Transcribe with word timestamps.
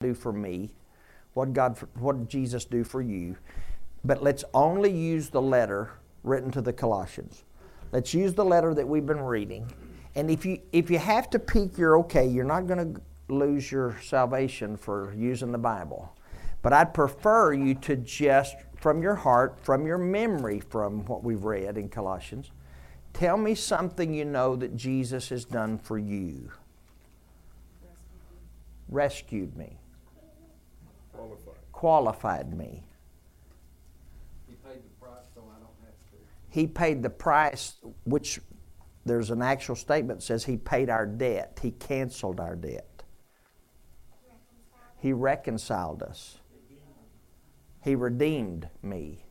do 0.00 0.14
for 0.14 0.32
me? 0.32 0.72
What 1.34 1.52
God, 1.52 1.76
what 1.98 2.16
did 2.16 2.30
Jesus 2.30 2.64
do 2.64 2.84
for 2.84 3.02
you? 3.02 3.36
But 4.02 4.22
let's 4.22 4.44
only 4.54 4.90
use 4.90 5.28
the 5.28 5.42
letter 5.42 5.90
written 6.24 6.50
to 6.52 6.62
the 6.62 6.72
Colossians. 6.72 7.44
Let's 7.92 8.14
use 8.14 8.32
the 8.32 8.44
letter 8.44 8.72
that 8.72 8.88
we've 8.88 9.04
been 9.04 9.20
reading. 9.20 9.70
And 10.14 10.30
if 10.30 10.46
you 10.46 10.58
if 10.72 10.90
you 10.90 10.98
have 10.98 11.28
to 11.30 11.38
peek, 11.38 11.76
you're 11.76 11.98
okay. 11.98 12.26
You're 12.26 12.46
not 12.46 12.66
going 12.66 12.94
to 12.94 13.00
lose 13.28 13.70
your 13.70 13.94
salvation 14.02 14.74
for 14.74 15.12
using 15.14 15.52
the 15.52 15.58
Bible. 15.58 16.10
But 16.62 16.72
I'd 16.72 16.94
prefer 16.94 17.52
you 17.52 17.74
to 17.74 17.96
just 17.96 18.56
from 18.76 19.02
your 19.02 19.16
heart, 19.16 19.58
from 19.60 19.86
your 19.86 19.98
memory, 19.98 20.60
from 20.60 21.04
what 21.04 21.22
we've 21.22 21.44
read 21.44 21.76
in 21.76 21.90
Colossians, 21.90 22.52
tell 23.12 23.36
me 23.36 23.54
something 23.54 24.14
you 24.14 24.24
know 24.24 24.56
that 24.56 24.76
Jesus 24.76 25.28
has 25.28 25.44
done 25.44 25.76
for 25.76 25.98
you. 25.98 26.50
Rescued 28.88 29.58
me. 29.58 29.79
Qualified. 31.20 31.54
Qualified 31.72 32.56
me. 32.56 32.84
He 34.48 34.54
paid 34.54 34.82
the 34.82 35.04
price 35.04 35.24
so 35.34 35.42
I 35.42 35.58
don't 35.58 35.76
have 35.84 35.94
to. 36.10 36.16
He 36.48 36.66
paid 36.66 37.02
the 37.02 37.10
price, 37.10 37.74
which 38.04 38.40
there's 39.04 39.30
an 39.30 39.42
actual 39.42 39.76
statement 39.76 40.20
that 40.20 40.24
says 40.24 40.44
he 40.44 40.56
paid 40.56 40.88
our 40.90 41.06
debt. 41.06 41.58
He 41.62 41.72
canceled 41.72 42.40
our 42.40 42.56
debt. 42.56 43.02
He 44.98 45.12
reconciled 45.12 46.02
us. 46.02 46.38
He 47.82 47.94
redeemed 47.94 48.68
me. 48.82 49.24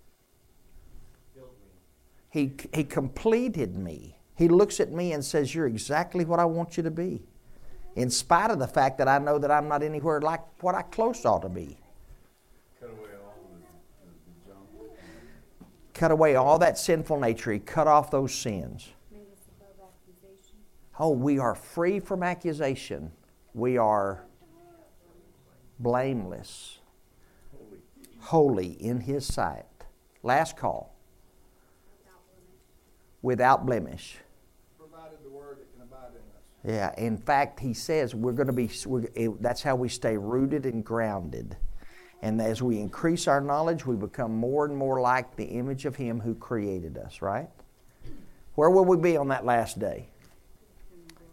He, 2.32 2.54
he 2.74 2.84
completed 2.84 3.76
me. 3.76 4.18
He 4.36 4.48
looks 4.48 4.80
at 4.80 4.92
me 4.92 5.14
and 5.14 5.24
says, 5.24 5.54
You're 5.54 5.68
exactly 5.68 6.26
what 6.26 6.40
I 6.40 6.46
want 6.46 6.78
you 6.78 6.84
to 6.84 6.92
be. 6.92 7.24
In 7.96 8.10
spite 8.10 8.52
of 8.52 8.60
the 8.60 8.68
fact 8.68 8.98
that 9.00 9.08
I 9.08 9.18
know 9.18 9.38
that 9.40 9.52
I'm 9.52 9.68
not 9.68 9.84
anywhere 9.84 10.22
like 10.22 10.42
what 10.62 10.76
I 10.76 10.84
close 10.84 11.26
ought 11.26 11.42
to 11.42 11.50
be. 11.50 11.78
Cut 12.80 12.92
away 12.92 13.10
all 13.26 13.36
the, 13.52 13.58
the, 14.06 14.12
the 14.26 14.48
junk. 14.48 14.92
Cut 15.94 16.12
away 16.12 16.36
all 16.36 16.60
that 16.60 16.78
sinful 16.78 17.20
nature. 17.20 17.52
He 17.52 17.60
cut 17.60 17.88
off 17.88 18.12
those 18.12 18.34
sins. 18.34 18.90
Made 19.12 19.22
us 19.34 19.48
above 19.60 19.90
accusation. 19.90 20.56
Oh, 21.00 21.10
we 21.12 21.40
are 21.40 21.56
free 21.56 22.00
from 22.00 22.24
accusation. 22.24 23.12
We 23.54 23.78
are 23.78 24.24
blameless, 25.80 26.80
Holy. 28.20 28.72
in 28.82 29.00
His 29.02 29.26
sight. 29.26 29.66
Last 30.24 30.58
call, 30.58 30.94
Without 32.02 32.26
blemish. 32.28 33.22
without 33.22 33.66
blemish. 33.66 34.18
Provided 34.78 35.20
the 35.24 35.30
word 35.30 35.58
that 35.60 35.74
can 35.74 35.82
abide 35.84 36.12
in 36.12 36.70
us. 36.76 36.94
Yeah, 36.98 37.04
in 37.04 37.18
fact, 37.18 37.60
He 37.62 37.74
says 37.74 38.14
we're 38.14 38.34
going 38.34 38.48
to 38.48 38.54
be, 38.54 38.70
we're, 38.86 39.06
it- 39.16 39.42
that's 39.42 39.64
how 39.64 39.76
we 39.76 39.88
stay 39.90 40.18
rooted 40.18 40.66
and 40.66 40.84
grounded. 40.84 41.56
And 42.22 42.42
as 42.42 42.62
we 42.62 42.80
increase 42.80 43.28
our 43.28 43.40
knowledge, 43.42 43.86
we 43.86 43.96
become 43.96 44.34
more 44.36 44.66
and 44.66 44.76
more 44.76 45.00
like 45.00 45.36
the 45.36 45.46
image 45.46 45.86
of 45.86 45.96
Him 45.96 46.20
who 46.20 46.36
created 46.36 46.98
us, 46.98 47.22
right? 47.22 47.50
Where 48.56 48.70
will 48.70 48.86
we 48.86 48.98
be 48.98 49.16
on 49.16 49.30
that 49.30 49.46
last 49.46 49.80
day? 49.80 50.10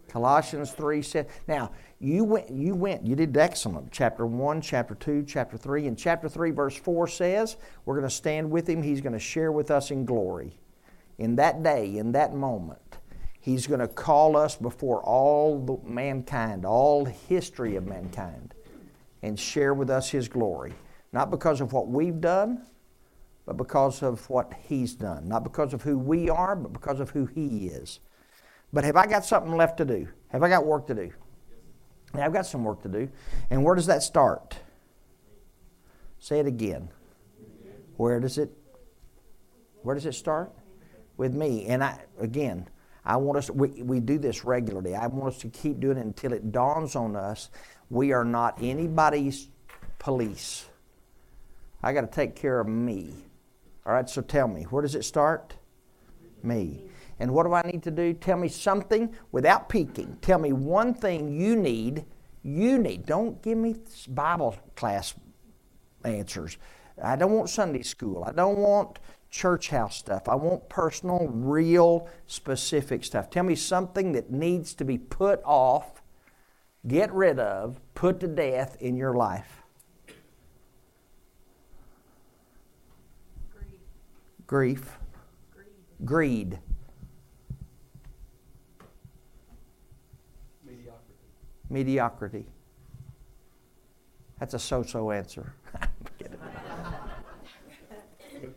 Colossians 0.07 0.71
3 0.71 1.01
said, 1.01 1.27
now, 1.47 1.71
you 1.99 2.23
went, 2.23 2.49
you 2.49 2.73
went, 2.75 3.05
you 3.05 3.15
did 3.15 3.35
excellent. 3.35 3.91
Chapter 3.91 4.25
1, 4.25 4.61
chapter 4.61 4.95
2, 4.95 5.25
chapter 5.27 5.57
3. 5.57 5.87
And 5.87 5.97
chapter 5.97 6.29
3, 6.29 6.51
verse 6.51 6.77
4 6.77 7.07
says, 7.07 7.57
we're 7.85 7.95
going 7.95 8.07
to 8.07 8.15
stand 8.15 8.49
with 8.49 8.67
him. 8.69 8.81
He's 8.81 9.01
going 9.01 9.13
to 9.13 9.19
share 9.19 9.51
with 9.51 9.69
us 9.71 9.91
in 9.91 10.05
glory. 10.05 10.57
In 11.17 11.35
that 11.35 11.63
day, 11.63 11.97
in 11.97 12.13
that 12.13 12.33
moment, 12.33 12.97
he's 13.41 13.67
going 13.67 13.79
to 13.79 13.87
call 13.87 14.37
us 14.37 14.55
before 14.55 15.01
all 15.03 15.81
mankind, 15.85 16.65
all 16.65 17.05
history 17.05 17.75
of 17.75 17.85
mankind, 17.85 18.53
and 19.21 19.39
share 19.39 19.73
with 19.73 19.89
us 19.89 20.09
his 20.09 20.27
glory. 20.27 20.73
Not 21.11 21.31
because 21.31 21.61
of 21.61 21.73
what 21.73 21.87
we've 21.87 22.19
done, 22.19 22.65
but 23.45 23.57
because 23.57 24.03
of 24.03 24.29
what 24.29 24.53
he's 24.67 24.93
done. 24.93 25.27
Not 25.27 25.43
because 25.43 25.73
of 25.73 25.81
who 25.81 25.97
we 25.97 26.29
are, 26.29 26.55
but 26.55 26.73
because 26.73 26.99
of 26.99 27.11
who 27.11 27.25
he 27.25 27.67
is. 27.67 27.99
But 28.73 28.83
have 28.83 28.97
I 28.97 29.07
got 29.07 29.25
something 29.25 29.55
left 29.55 29.77
to 29.77 29.85
do? 29.85 30.07
Have 30.29 30.43
I 30.43 30.49
got 30.49 30.65
work 30.65 30.87
to 30.87 30.93
do? 30.93 31.11
I've 32.13 32.33
got 32.33 32.45
some 32.45 32.63
work 32.63 32.81
to 32.83 32.89
do. 32.89 33.09
And 33.49 33.63
where 33.63 33.75
does 33.75 33.85
that 33.87 34.03
start? 34.03 34.59
Say 36.19 36.39
it 36.39 36.47
again. 36.47 36.89
Where 37.97 38.19
does 38.19 38.37
it 38.37 38.51
where 39.83 39.95
does 39.95 40.05
it 40.05 40.13
start? 40.13 40.51
With 41.15 41.33
me. 41.33 41.65
And 41.67 41.83
I 41.83 41.99
again, 42.19 42.67
I 43.05 43.17
want 43.17 43.37
us 43.37 43.49
we, 43.49 43.69
we 43.81 43.99
do 43.99 44.17
this 44.17 44.43
regularly. 44.43 44.95
I 44.95 45.07
want 45.07 45.33
us 45.33 45.39
to 45.41 45.49
keep 45.49 45.79
doing 45.79 45.97
it 45.97 46.05
until 46.05 46.33
it 46.33 46.51
dawns 46.51 46.95
on 46.95 47.15
us 47.15 47.49
we 47.89 48.11
are 48.11 48.25
not 48.25 48.61
anybody's 48.61 49.47
police. 49.99 50.65
I 51.81 51.93
got 51.93 52.01
to 52.01 52.07
take 52.07 52.35
care 52.35 52.59
of 52.59 52.67
me. 52.67 53.13
All 53.85 53.93
right, 53.93 54.09
so 54.09 54.21
tell 54.21 54.47
me, 54.47 54.63
where 54.63 54.81
does 54.81 54.95
it 54.95 55.05
start? 55.05 55.55
Me. 56.43 56.83
And 57.19 57.33
what 57.33 57.45
do 57.45 57.53
I 57.53 57.61
need 57.63 57.83
to 57.83 57.91
do? 57.91 58.13
Tell 58.13 58.37
me 58.37 58.47
something 58.47 59.15
without 59.31 59.69
peeking. 59.69 60.17
Tell 60.21 60.39
me 60.39 60.53
one 60.53 60.93
thing 60.93 61.31
you 61.31 61.55
need. 61.55 62.05
You 62.43 62.77
need. 62.77 63.05
Don't 63.05 63.41
give 63.41 63.57
me 63.57 63.75
Bible 64.09 64.55
class 64.75 65.13
answers. 66.03 66.57
I 67.01 67.15
don't 67.15 67.31
want 67.31 67.49
Sunday 67.49 67.83
school. 67.83 68.23
I 68.23 68.31
don't 68.31 68.57
want 68.57 68.99
church 69.29 69.69
house 69.69 69.97
stuff. 69.97 70.27
I 70.27 70.35
want 70.35 70.69
personal, 70.69 71.27
real, 71.27 72.07
specific 72.27 73.03
stuff. 73.03 73.29
Tell 73.29 73.43
me 73.43 73.55
something 73.55 74.13
that 74.13 74.31
needs 74.31 74.73
to 74.75 74.85
be 74.85 74.97
put 74.97 75.41
off, 75.43 75.96
get 76.85 77.11
rid 77.13 77.39
of, 77.39 77.79
put 77.95 78.19
to 78.19 78.27
death 78.27 78.77
in 78.79 78.95
your 78.97 79.13
life. 79.13 79.63
Greed. 83.51 83.79
Grief, 84.45 84.97
Greed. 85.53 85.67
greed, 86.05 86.59
Mediocrity. 90.65 91.13
mediocrity. 91.69 92.45
That's 94.39 94.53
a 94.53 94.59
so-so 94.59 95.11
answer. 95.11 95.53
Ma- 95.73 95.87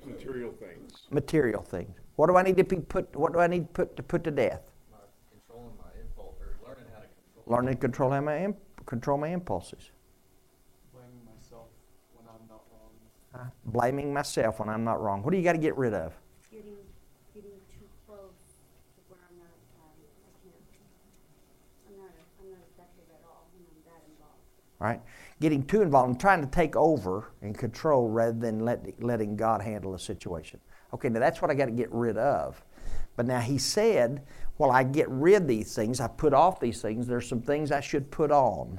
Material 0.06 0.52
things. 0.52 0.92
Material 1.10 1.62
things. 1.62 1.96
What 2.16 2.26
do 2.26 2.36
I 2.36 2.42
need 2.42 2.56
to 2.58 2.64
be 2.64 2.76
put? 2.76 3.16
What 3.16 3.32
do 3.32 3.38
I 3.38 3.46
need 3.46 3.62
to 3.68 3.72
put 3.72 3.96
to 3.96 4.02
put 4.02 4.22
to 4.24 4.30
death? 4.30 4.70
My 4.92 4.98
controlling 5.32 5.74
my 5.78 5.88
impulse 6.02 6.36
or 6.40 6.54
learning 6.68 6.84
how 6.92 7.00
to 7.00 7.06
control. 7.08 7.39
Learning 7.50 7.74
to 7.74 7.80
control 7.80 8.12
how 8.12 8.20
my 8.20 8.44
imp- 8.44 8.86
control 8.86 9.18
my 9.18 9.26
impulses. 9.26 9.90
blaming 10.94 11.24
myself 11.26 11.66
when 12.14 12.24
I'm 12.28 12.46
not 12.48 12.62
wrong. 12.70 12.92
Uh, 13.34 13.50
blaming 13.64 14.14
myself 14.14 14.60
when 14.60 14.68
I'm 14.68 14.84
not 14.84 15.02
wrong. 15.02 15.24
What 15.24 15.32
do 15.32 15.36
you 15.36 15.42
got 15.42 15.54
to 15.54 15.58
get 15.58 15.76
rid 15.76 15.92
of? 15.92 16.14
Getting, 16.48 16.76
getting 17.34 17.50
too 17.68 17.88
close 18.06 18.38
to 18.94 19.00
where 19.08 19.18
I'm 19.28 19.36
not, 19.36 19.50
um, 19.82 19.90
I 20.22 20.30
can't, 20.46 20.54
I'm 21.88 21.96
not, 21.98 22.14
I'm 22.40 22.50
not 22.52 22.60
effective 22.72 23.10
at 23.10 23.26
all 23.26 23.48
when 23.52 23.66
I'm 23.66 23.82
that 23.84 24.06
involved. 24.06 24.38
Right? 24.78 25.00
Getting 25.40 25.66
too 25.66 25.82
involved 25.82 26.10
and 26.10 26.20
trying 26.20 26.42
to 26.42 26.50
take 26.52 26.76
over 26.76 27.32
and 27.42 27.58
control 27.58 28.08
rather 28.10 28.38
than 28.38 28.60
let, 28.60 29.02
letting 29.02 29.34
God 29.34 29.60
handle 29.60 29.94
a 29.94 29.98
situation. 29.98 30.60
Okay, 30.94 31.08
now 31.08 31.18
that's 31.18 31.42
what 31.42 31.50
I 31.50 31.54
got 31.54 31.66
to 31.66 31.72
get 31.72 31.90
rid 31.90 32.16
of. 32.16 32.62
But 33.16 33.26
now 33.26 33.40
he 33.40 33.58
said, 33.58 34.24
well, 34.60 34.70
I 34.70 34.82
get 34.82 35.08
rid 35.08 35.40
of 35.40 35.48
these 35.48 35.74
things, 35.74 36.00
I 36.00 36.08
put 36.08 36.34
off 36.34 36.60
these 36.60 36.82
things, 36.82 37.06
there's 37.06 37.26
some 37.26 37.40
things 37.40 37.72
I 37.72 37.80
should 37.80 38.10
put 38.10 38.30
on. 38.30 38.78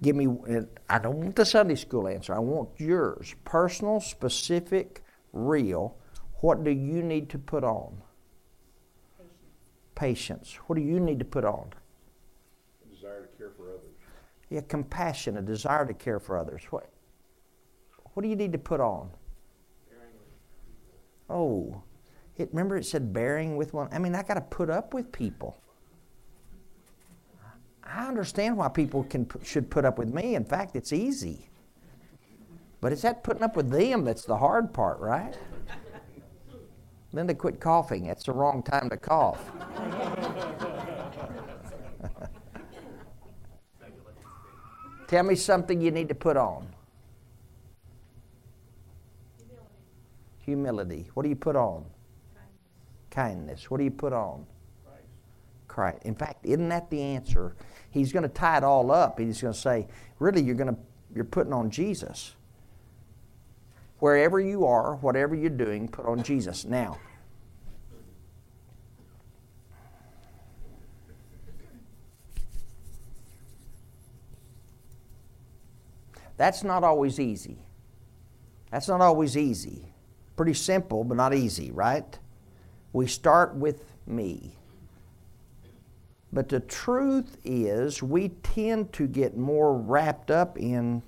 Give 0.00 0.14
me, 0.14 0.28
I 0.88 1.00
don't 1.00 1.16
want 1.16 1.34
the 1.34 1.44
Sunday 1.44 1.74
school 1.74 2.06
answer. 2.06 2.32
I 2.32 2.38
want 2.38 2.68
yours. 2.76 3.34
Personal, 3.44 3.98
specific, 3.98 5.02
real. 5.32 5.96
What 6.34 6.62
do 6.62 6.70
you 6.70 7.02
need 7.02 7.28
to 7.30 7.38
put 7.38 7.64
on? 7.64 8.00
Patience. 9.16 9.34
Patience. 9.96 10.58
What 10.68 10.76
do 10.76 10.82
you 10.82 11.00
need 11.00 11.18
to 11.18 11.24
put 11.24 11.44
on? 11.44 11.72
A 12.86 12.94
desire 12.94 13.22
to 13.22 13.36
care 13.36 13.50
for 13.56 13.70
others. 13.70 13.90
Yeah, 14.50 14.60
compassion, 14.68 15.38
a 15.38 15.42
desire 15.42 15.84
to 15.84 15.94
care 15.94 16.20
for 16.20 16.38
others. 16.38 16.62
What, 16.70 16.88
what 18.14 18.22
do 18.22 18.28
you 18.28 18.36
need 18.36 18.52
to 18.52 18.58
put 18.58 18.78
on? 18.78 19.10
Oh, 21.28 21.82
it, 22.38 22.48
remember 22.52 22.76
it 22.76 22.86
said 22.86 23.12
bearing 23.12 23.56
with 23.56 23.74
one. 23.74 23.88
I 23.92 23.98
mean, 23.98 24.14
I 24.14 24.22
got 24.22 24.34
to 24.34 24.40
put 24.40 24.70
up 24.70 24.94
with 24.94 25.10
people. 25.12 25.60
I 27.84 28.06
understand 28.06 28.56
why 28.56 28.68
people 28.68 29.04
can 29.04 29.28
should 29.42 29.70
put 29.70 29.84
up 29.84 29.98
with 29.98 30.12
me. 30.12 30.34
In 30.34 30.44
fact, 30.44 30.76
it's 30.76 30.92
easy. 30.92 31.48
But 32.80 32.92
it's 32.92 33.02
that 33.02 33.24
putting 33.24 33.42
up 33.42 33.56
with 33.56 33.70
them 33.70 34.04
that's 34.04 34.24
the 34.24 34.36
hard 34.36 34.72
part, 34.72 35.00
right? 35.00 35.36
Linda, 37.12 37.34
quit 37.34 37.58
coughing. 37.58 38.06
It's 38.06 38.24
the 38.24 38.32
wrong 38.32 38.62
time 38.62 38.88
to 38.90 38.96
cough. 38.96 39.50
Tell 45.08 45.24
me 45.24 45.34
something 45.34 45.80
you 45.80 45.90
need 45.90 46.10
to 46.10 46.14
put 46.14 46.36
on. 46.36 46.68
Humility. 50.44 51.08
What 51.14 51.22
do 51.22 51.30
you 51.30 51.36
put 51.36 51.56
on? 51.56 51.86
Kindness. 53.10 53.70
What 53.70 53.78
do 53.78 53.84
you 53.84 53.90
put 53.90 54.12
on? 54.12 54.46
Christ. 55.66 55.98
In 56.02 56.14
fact, 56.14 56.44
isn't 56.44 56.68
that 56.70 56.90
the 56.90 57.00
answer? 57.00 57.54
He's 57.90 58.12
going 58.12 58.24
to 58.24 58.28
tie 58.28 58.58
it 58.58 58.64
all 58.64 58.90
up 58.90 59.18
he's 59.18 59.40
going 59.40 59.54
to 59.54 59.58
say, 59.58 59.86
really, 60.18 60.42
you're 60.42 60.54
going 60.54 60.74
to 60.74 60.80
you're 61.14 61.24
putting 61.24 61.52
on 61.52 61.70
Jesus. 61.70 62.34
Wherever 63.98 64.38
you 64.38 64.66
are, 64.66 64.96
whatever 64.96 65.34
you're 65.34 65.50
doing, 65.50 65.88
put 65.88 66.06
on 66.06 66.22
Jesus. 66.22 66.64
Now, 66.64 66.98
that's 76.36 76.62
not 76.62 76.84
always 76.84 77.18
easy. 77.18 77.58
That's 78.70 78.88
not 78.88 79.00
always 79.00 79.36
easy. 79.36 79.92
Pretty 80.36 80.54
simple, 80.54 81.02
but 81.02 81.16
not 81.16 81.34
easy, 81.34 81.72
right? 81.72 82.18
We 82.92 83.06
start 83.06 83.54
with 83.54 83.84
me. 84.06 84.56
But 86.32 86.48
the 86.48 86.60
truth 86.60 87.38
is, 87.44 88.02
we 88.02 88.28
tend 88.28 88.92
to 88.94 89.06
get 89.06 89.36
more 89.36 89.74
wrapped 89.74 90.30
up 90.30 90.58
in 90.58 91.02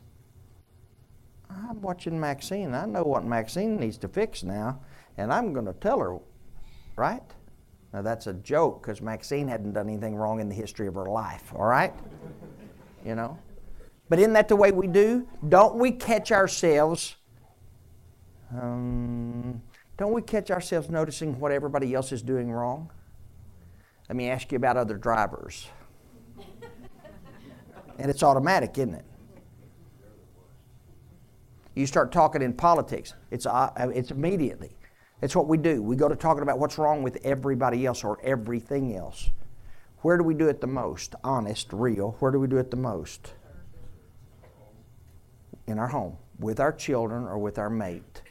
I'm 1.51 1.81
watching 1.83 2.19
Maxine. 2.19 2.75
I 2.75 2.87
know 2.87 3.03
what 3.03 3.25
Maxine 3.25 3.77
needs 3.77 3.99
to 3.99 4.09
fix 4.09 4.43
now, 4.43 4.81
and 5.17 5.33
I'm 5.33 5.53
going 5.53 5.67
to 5.67 5.73
tell 5.75 5.99
her, 5.99 6.19
right? 6.97 7.23
Now 7.93 8.03
that's 8.03 8.27
a 8.29 8.35
joke 8.35 8.83
because 8.83 9.03
Maxine 9.03 9.49
hadn't 9.49 9.73
done 9.73 9.89
anything 9.89 10.15
wrong 10.15 10.41
in 10.41 10.49
the 10.49 10.55
history 10.55 10.87
of 10.87 10.95
her 10.95 11.07
life, 11.07 11.53
all 11.55 11.67
right? 11.67 11.93
You 13.05 13.15
know? 13.15 13.39
But 14.09 14.19
isn't 14.19 14.33
that 14.35 14.49
the 14.49 14.57
way 14.57 14.73
we 14.73 14.87
do? 14.87 15.27
Don't 15.49 15.77
we 15.77 15.93
catch 15.93 16.33
ourselves? 16.33 17.17
Um, 18.53 19.63
don't 20.01 20.13
we 20.13 20.23
catch 20.23 20.51
ourselves 20.51 20.89
noticing 20.89 21.39
what 21.39 21.53
everybody 21.53 21.93
else 21.93 22.11
is 22.11 22.23
doing 22.23 22.51
wrong? 22.51 22.91
Let 24.09 24.17
me 24.17 24.31
ask 24.31 24.51
you 24.51 24.57
about 24.57 24.79
other 24.79 24.97
drivers. 24.97 25.69
and 27.99 28.11
it's 28.11 28.23
automatic, 28.23 28.79
isn't 28.79 28.95
it? 28.95 29.05
You 31.75 31.87
start 31.87 32.13
talking 32.13 32.41
in 32.41 32.55
politics, 32.55 33.13
it's, 33.31 33.45
uh, 33.45 33.73
it's 33.95 34.11
immediately. 34.11 34.75
It's 35.21 35.37
what 35.37 35.49
we 35.49 35.59
do. 35.59 35.83
We 35.83 35.97
go 35.97 36.09
to 36.09 36.17
talking 36.17 36.43
about 36.43 36.59
what's 36.59 36.79
wrong 36.79 37.03
with 37.03 37.19
everybody 37.23 37.85
else 37.85 38.03
or 38.03 38.19
everything 38.25 38.97
else. 38.97 39.29
Where 39.99 40.17
do 40.17 40.25
we 40.25 40.33
do 40.33 40.49
it 40.49 40.63
the 40.63 40.67
most? 40.67 41.15
Honest, 41.23 41.75
real. 41.75 42.17
Where 42.21 42.33
do 42.33 42.41
we 42.41 42.49
do 42.49 42.57
it 42.57 42.71
the 42.71 42.79
most? 42.79 43.35
In 45.67 45.79
our 45.79 45.89
home, 45.89 46.17
with 46.39 46.59
our 46.59 46.73
children 46.73 47.25
or 47.25 47.39
with 47.39 47.59
our 47.59 47.69
mate. 47.69 48.23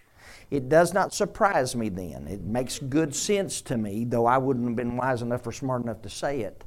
It 0.51 0.69
does 0.69 0.93
not 0.93 1.13
surprise 1.13 1.75
me 1.75 1.89
then. 1.89 2.27
It 2.27 2.41
makes 2.41 2.79
good 2.79 3.15
sense 3.15 3.61
to 3.61 3.77
me, 3.77 4.05
though 4.05 4.25
I 4.25 4.37
wouldn't 4.37 4.67
have 4.67 4.75
been 4.75 4.97
wise 4.97 5.21
enough 5.21 5.45
or 5.45 5.51
smart 5.51 5.83
enough 5.83 6.01
to 6.03 6.09
say 6.09 6.41
it. 6.41 6.63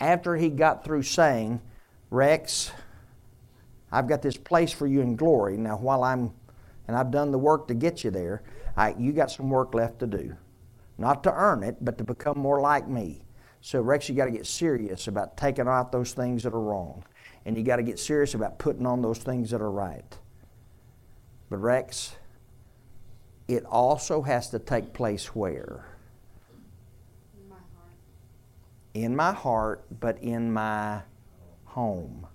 After 0.00 0.36
he 0.36 0.48
got 0.48 0.84
through 0.84 1.02
saying, 1.02 1.60
Rex, 2.10 2.72
I've 3.90 4.08
got 4.08 4.22
this 4.22 4.36
place 4.36 4.72
for 4.72 4.86
you 4.86 5.00
in 5.00 5.16
glory. 5.16 5.56
Now, 5.56 5.76
while 5.76 6.04
I'm, 6.04 6.32
and 6.86 6.96
I've 6.96 7.10
done 7.10 7.30
the 7.30 7.38
work 7.38 7.68
to 7.68 7.74
get 7.74 8.04
you 8.04 8.10
there, 8.10 8.42
I, 8.76 8.94
you 8.98 9.12
got 9.12 9.30
some 9.30 9.48
work 9.48 9.74
left 9.74 10.00
to 10.00 10.06
do. 10.06 10.36
Not 10.98 11.22
to 11.24 11.32
earn 11.32 11.62
it, 11.62 11.76
but 11.80 11.98
to 11.98 12.04
become 12.04 12.38
more 12.38 12.60
like 12.60 12.88
me. 12.88 13.22
So, 13.60 13.80
Rex, 13.80 14.08
you 14.08 14.14
got 14.14 14.26
to 14.26 14.30
get 14.30 14.46
serious 14.46 15.08
about 15.08 15.36
taking 15.36 15.66
out 15.66 15.92
those 15.92 16.12
things 16.12 16.42
that 16.42 16.52
are 16.52 16.60
wrong. 16.60 17.04
And 17.44 17.56
you 17.56 17.62
got 17.62 17.76
to 17.76 17.82
get 17.82 17.98
serious 17.98 18.34
about 18.34 18.58
putting 18.58 18.86
on 18.86 19.02
those 19.02 19.18
things 19.18 19.50
that 19.50 19.60
are 19.60 19.70
right. 19.70 20.18
But, 21.48 21.58
Rex, 21.58 22.16
it 23.48 23.64
also 23.64 24.22
has 24.22 24.50
to 24.50 24.58
take 24.58 24.92
place 24.92 25.34
where? 25.34 25.86
In 27.34 27.48
my 27.48 27.56
heart. 27.56 27.92
In 28.94 29.16
my 29.16 29.32
heart, 29.32 29.84
but 30.00 30.18
in 30.18 30.52
my 30.52 31.02
home. 31.64 32.26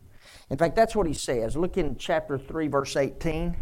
In 0.50 0.58
fact, 0.58 0.76
that's 0.76 0.96
what 0.96 1.08
he 1.08 1.14
says. 1.14 1.56
Look 1.58 1.78
in 1.78 1.98
chapter 1.98 2.38
3, 2.38 2.68
verse 2.68 2.96
18. 2.96 3.56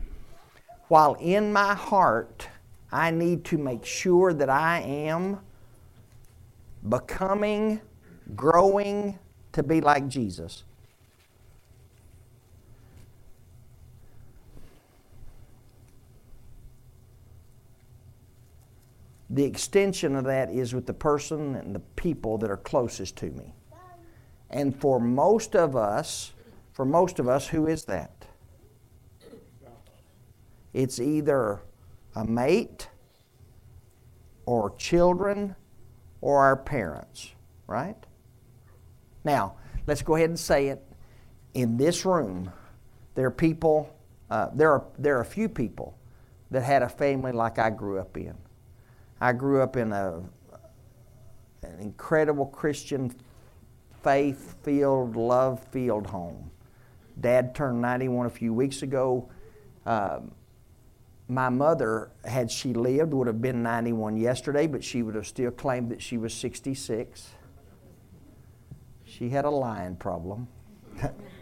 While 0.88 1.16
in 1.16 1.54
my 1.54 1.74
heart, 1.74 2.48
I 2.92 3.12
need 3.12 3.46
to 3.46 3.57
make 3.57 3.86
sure 3.86 4.34
that 4.34 4.50
I 4.50 4.81
am 4.81 5.40
becoming, 6.88 7.81
growing 8.36 9.19
to 9.52 9.63
be 9.63 9.81
like 9.81 10.07
Jesus. 10.07 10.63
The 19.30 19.44
extension 19.44 20.16
of 20.16 20.24
that 20.26 20.50
is 20.50 20.74
with 20.74 20.88
the 20.88 20.94
person 20.94 21.56
and 21.56 21.76
the 21.76 21.80
people 21.80 22.38
that 22.40 22.50
are 22.50 22.58
closest 22.58 23.16
to 23.18 23.28
me. 23.31 23.54
And 24.50 24.76
for 24.76 25.00
most 25.00 25.56
of 25.56 25.76
us, 25.76 26.34
for 26.74 26.84
most 26.84 27.20
of 27.20 27.28
us, 27.28 27.48
who 27.48 27.68
is 27.68 27.86
that? 27.86 28.26
It's 30.74 31.00
either 31.00 31.62
a 32.16 32.26
mate 32.26 32.90
or 34.46 34.76
children 34.78 35.56
or 36.22 36.40
our 36.40 36.56
parents, 36.56 37.31
right? 37.68 37.96
Now, 39.24 39.56
let's 39.86 40.02
go 40.02 40.16
ahead 40.16 40.30
and 40.30 40.40
say 40.40 40.70
it. 40.70 40.84
In 41.54 41.78
this 41.78 42.06
room, 42.06 42.52
there 43.16 43.28
are 43.28 43.31
people, 43.31 43.96
uh, 44.30 44.48
there, 44.54 44.72
are, 44.72 44.86
there 44.98 45.18
are 45.18 45.22
a 45.22 45.26
few 45.26 45.50
people 45.50 45.98
that 46.52 46.64
had 46.64 46.81
a 46.81 46.90
family 46.90 47.31
like 47.31 47.60
I 47.60 47.70
grew 47.70 48.00
up 48.00 48.18
in. 48.18 48.36
I 49.21 49.33
grew 49.33 49.62
up 49.62 49.75
in 49.75 49.92
a, 49.92 50.21
an 51.63 51.80
incredible 51.80 52.45
Christian 52.45 53.13
faith 54.01 54.56
filled, 54.63 55.16
love 55.16 55.63
filled 55.71 56.07
home. 56.07 56.51
Dad 57.19 57.54
turned 57.54 57.81
91 57.81 58.27
a 58.27 58.30
few 58.30 58.54
weeks 58.54 58.81
ago. 58.81 59.30
Uh, 59.86 60.19
my 61.27 61.50
mother, 61.50 62.12
had 62.24 62.50
she 62.50 62.74
lived, 62.74 63.13
would 63.13 63.27
have 63.27 63.42
been 63.42 63.62
91 63.62 64.18
yesterday, 64.18 64.68
but 64.68 64.83
she 64.83 65.04
would 65.04 65.16
have 65.16 65.27
still 65.27 65.51
claimed 65.51 65.92
that 65.92 66.01
she 66.01 66.18
was 66.18 66.33
66. 66.33 67.30
She 69.04 69.30
had 69.30 69.45
a 69.45 69.50
lying 69.50 69.95
problem. 69.95 70.48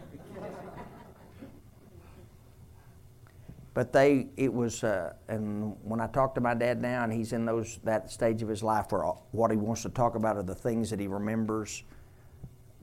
but 3.78 3.92
they, 3.92 4.26
it 4.36 4.52
was, 4.52 4.82
uh, 4.82 5.12
and 5.28 5.76
when 5.84 6.00
I 6.00 6.08
talk 6.08 6.34
to 6.34 6.40
my 6.40 6.52
dad 6.52 6.82
now, 6.82 7.04
and 7.04 7.12
he's 7.12 7.32
in 7.32 7.44
those 7.44 7.78
that 7.84 8.10
stage 8.10 8.42
of 8.42 8.48
his 8.48 8.60
life 8.60 8.90
where 8.90 9.04
what 9.30 9.52
he 9.52 9.56
wants 9.56 9.82
to 9.82 9.88
talk 9.88 10.16
about 10.16 10.36
are 10.36 10.42
the 10.42 10.52
things 10.52 10.90
that 10.90 10.98
he 10.98 11.06
remembers 11.06 11.84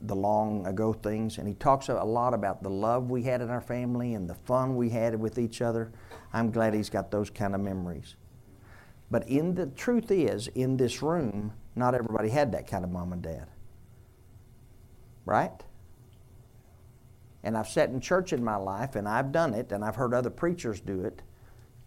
the 0.04 0.16
long 0.16 0.66
ago 0.66 0.94
things, 0.94 1.38
and 1.38 1.50
he 1.50 1.54
talks 1.56 1.90
a 1.90 1.96
lot 1.96 2.34
about 2.34 2.64
the 2.64 2.70
love 2.70 3.10
we 3.10 3.24
had 3.24 3.42
in 3.42 3.50
our 3.50 3.60
family 3.60 4.14
and 4.14 4.30
the 4.30 4.36
fun 4.36 4.78
we 4.78 4.90
had 4.90 5.20
with 5.20 5.38
each 5.38 5.62
other. 5.62 5.92
I'm 6.32 6.50
glad 6.50 6.74
he's 6.74 6.90
got 6.90 7.12
those 7.12 7.30
kind 7.30 7.54
of 7.54 7.60
memories. 7.60 8.16
But 9.12 9.28
in 9.28 9.54
the 9.54 9.66
truth 9.66 10.12
is, 10.12 10.48
in 10.48 10.78
this 10.78 11.02
room, 11.02 11.52
not 11.76 11.94
everybody 11.94 12.30
had 12.30 12.54
that 12.54 12.68
kind 12.68 12.86
of 12.86 12.90
mom 12.90 13.12
and 13.12 13.22
dad. 13.22 13.50
Right? 15.26 15.62
And 17.46 17.56
I've 17.56 17.68
sat 17.68 17.90
in 17.90 18.02
church 18.02 18.34
in 18.34 18.44
my 18.44 18.56
life, 18.56 18.96
and 18.96 19.08
I've 19.08 19.32
done 19.32 19.54
it, 19.54 19.72
and 19.72 19.86
I've 19.86 19.96
heard 19.96 20.16
other 20.16 20.32
preachers 20.32 20.82
do 20.82 21.06
it, 21.06 21.22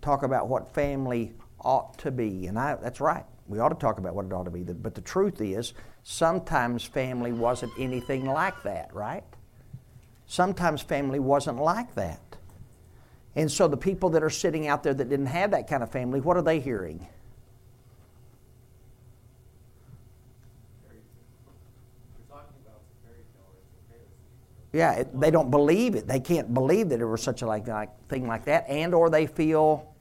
talk 0.01 0.23
about 0.23 0.49
what 0.49 0.73
family 0.73 1.35
ought 1.61 1.99
to 1.99 2.13
be. 2.13 2.47
And 2.47 2.57
I, 2.57 2.77
that's 2.77 3.01
right. 3.01 3.25
We 3.49 3.59
ought 3.59 3.71
to 3.71 3.75
talk 3.75 3.99
about 3.99 4.15
what 4.15 4.25
it 4.25 4.33
ought 4.33 4.45
to 4.45 4.51
be. 4.51 4.63
But 4.63 4.95
the 4.95 5.01
truth 5.01 5.41
is, 5.41 5.75
sometimes 6.05 6.85
family 6.85 7.33
wasn't 7.33 7.73
anything 7.77 8.25
like 8.25 8.63
that, 8.63 8.95
right? 8.95 9.25
Sometimes 10.27 10.81
family 10.81 11.19
wasn't 11.19 11.59
like 11.59 11.93
that. 11.97 12.37
And 13.35 13.51
so 13.51 13.67
the 13.67 13.77
people 13.77 14.11
that 14.11 14.23
are 14.23 14.31
sitting 14.31 14.69
out 14.69 14.85
there 14.85 14.95
that 14.95 15.09
didn't 15.09 15.27
have 15.27 15.51
that 15.51 15.69
kind 15.69 15.83
of 15.83 15.91
family, 15.91 16.21
what 16.21 16.37
are 16.37 16.43
they 16.43 16.61
hearing? 16.61 17.09
Yeah, 24.79 24.93
it, 24.93 25.21
they 25.21 25.33
don't 25.33 25.51
believe 25.51 25.97
it. 25.97 26.07
They 26.07 26.21
can't 26.21 26.55
believe 26.55 26.89
that 26.91 26.99
there 26.99 27.09
was 27.09 27.21
such 27.21 27.43
a 27.43 27.47
like, 27.47 27.67
like 27.67 27.91
thing 28.09 28.29
like 28.29 28.45
that, 28.45 28.65
and 28.69 28.95
or 28.95 29.11
they 29.11 29.27
feel 29.27 29.93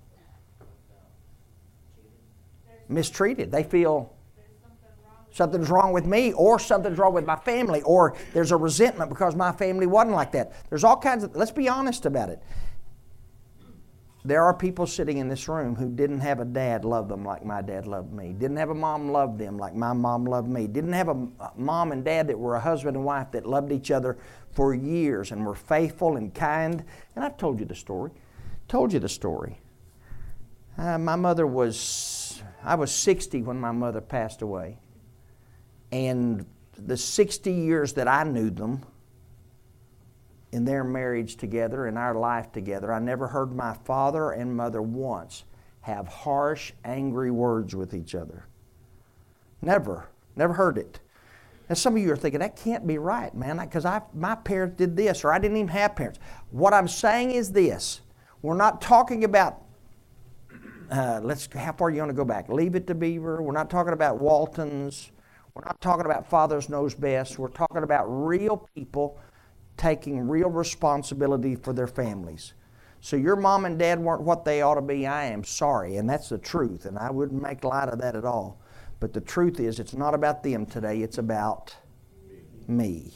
mistreated. 2.88 3.52
They 3.52 3.64
feel 3.64 4.14
something's 5.32 5.72
wrong 5.72 5.94
with 5.94 6.06
me, 6.06 6.32
or 6.34 6.60
something's 6.60 7.00
wrong 7.00 7.16
with 7.16 7.26
my 7.26 7.38
family, 7.38 7.82
or 7.82 8.16
there's 8.34 8.52
a 8.52 8.56
resentment 8.56 9.10
because 9.10 9.36
my 9.36 9.52
family 9.52 9.88
wasn't 9.88 10.14
like 10.14 10.32
that. 10.34 10.54
There's 10.70 10.84
all 10.84 10.98
kinds 10.98 11.24
of, 11.24 11.36
let's 11.36 11.50
be 11.50 11.68
honest 11.68 12.06
about 12.06 12.30
it. 12.30 12.40
There 14.26 14.44
are 14.44 14.54
people 14.54 14.88
sitting 14.88 15.20
in 15.20 15.30
this 15.30 15.48
room 15.48 15.76
who 15.76 15.90
didn't 15.90 16.20
have 16.20 16.40
a 16.40 16.46
dad 16.46 16.84
love 16.84 17.08
them 17.08 17.24
like 17.24 17.46
my 17.46 17.62
dad 17.62 17.88
loved 17.88 18.12
me, 18.12 18.34
didn't 18.34 18.58
have 18.58 18.70
a 18.70 18.76
mom 18.76 19.12
love 19.12 19.38
them 19.38 19.58
like 19.58 19.76
my 19.76 19.94
mom 19.94 20.26
loved 20.26 20.50
me, 20.50 20.68
didn't 20.68 20.94
have 20.94 21.10
a 21.10 21.28
mom 21.56 21.92
and 21.92 22.04
dad 22.04 22.28
that 22.28 22.38
were 22.38 22.56
a 22.56 22.60
husband 22.60 22.98
and 22.98 23.06
wife 23.06 23.32
that 23.32 23.46
loved 23.46 23.72
each 23.72 23.92
other 23.92 24.18
for 24.52 24.74
years 24.74 25.32
and 25.32 25.46
were 25.46 25.56
faithful 25.56 26.18
and 26.18 26.34
kind. 26.34 26.84
And 27.16 27.24
I've 27.24 27.38
told 27.38 27.60
you 27.60 27.66
the 27.66 27.76
story. 27.76 28.12
Told 28.68 28.92
you 28.92 29.00
the 29.00 29.10
story. 29.10 29.62
Uh, 30.78 30.98
my 30.98 31.16
mother 31.16 31.48
was, 31.48 32.42
I 32.64 32.76
was 32.76 32.92
60 32.92 33.44
when 33.44 33.60
my 33.60 33.72
mother 33.72 34.02
passed 34.02 34.42
away. 34.42 34.78
And 35.92 36.46
the 36.78 36.98
60 36.98 37.52
years 37.52 37.94
that 37.94 38.08
I 38.08 38.24
knew 38.24 38.50
them 38.50 38.84
in 40.58 40.66
their 40.66 40.84
marriage 40.84 41.38
together, 41.38 41.86
in 41.86 41.98
our 41.98 42.16
life 42.16 42.52
together, 42.52 42.92
I 42.92 42.98
never 42.98 43.28
heard 43.28 43.56
my 43.56 43.74
father 43.86 44.32
and 44.32 44.58
mother 44.58 44.82
once 44.82 45.44
have 45.82 46.08
harsh, 46.08 46.74
angry 46.84 47.30
words 47.30 47.76
with 47.76 47.94
each 47.94 48.16
other. 48.16 48.48
Never. 49.62 50.10
Never 50.36 50.54
heard 50.54 50.80
it. 50.80 51.00
And 51.70 51.78
some 51.78 51.96
of 51.96 52.02
you 52.02 52.12
are 52.12 52.18
thinking, 52.18 52.40
that 52.40 52.56
can't 52.56 52.88
be 52.88 52.98
right, 52.98 53.34
man, 53.36 53.58
because 53.58 53.86
my 54.16 54.34
parents 54.34 54.78
did 54.78 54.98
this, 54.98 55.24
or 55.24 55.32
I 55.32 55.38
didn't 55.38 55.58
even 55.58 55.68
have 55.68 55.96
parents. 55.96 56.20
What 56.50 56.74
I'm 56.74 56.88
saying 56.88 57.32
is 57.32 57.52
this 57.52 58.02
we're 58.42 58.56
not 58.56 58.82
talking 58.82 59.26
about, 59.26 59.62
uh, 60.90 61.20
let's, 61.22 61.48
how 61.54 61.74
far 61.74 61.92
you 61.92 62.00
want 62.00 62.10
to 62.10 62.16
go 62.16 62.26
back? 62.26 62.50
Leave 62.50 62.74
it 62.74 62.88
to 62.88 62.96
Beaver. 62.96 63.44
We're 63.44 63.52
not 63.52 63.70
talking 63.70 63.94
about 63.94 64.20
Waltons. 64.20 65.12
We're 65.54 65.66
not 65.66 65.80
talking 65.82 66.06
about 66.06 66.28
Fathers 66.28 66.68
Knows 66.68 66.96
Best. 66.96 67.38
We're 67.38 67.48
talking 67.50 67.84
about 67.84 68.06
real 68.06 68.68
people 68.76 69.20
taking 69.78 70.28
real 70.28 70.50
responsibility 70.50 71.56
for 71.56 71.74
their 71.74 71.88
families. 71.88 72.54
So 73.00 73.16
your 73.16 73.36
mom 73.36 73.66
and 73.66 73.78
dad 73.78 74.00
weren't 74.00 74.24
what 74.24 74.44
they 74.44 74.62
ought 74.62 74.76
to 74.76 74.82
be. 74.82 75.06
I 75.06 75.26
am 75.26 75.44
sorry, 75.44 75.98
and 75.98 76.10
that's 76.10 76.30
the 76.30 76.38
truth, 76.38 76.86
and 76.86 76.98
I 76.98 77.12
wouldn't 77.12 77.42
make 77.42 77.64
light 77.64 77.90
of 77.90 78.00
that 78.00 78.16
at 78.16 78.26
all. 78.26 78.60
But 79.00 79.14
the 79.14 79.22
truth 79.22 79.60
is, 79.60 79.80
it's 79.80 79.94
not 79.94 80.16
about 80.16 80.44
them 80.44 80.66
today, 80.66 81.02
it's 81.02 81.20
about 81.20 81.76
me. 82.68 83.14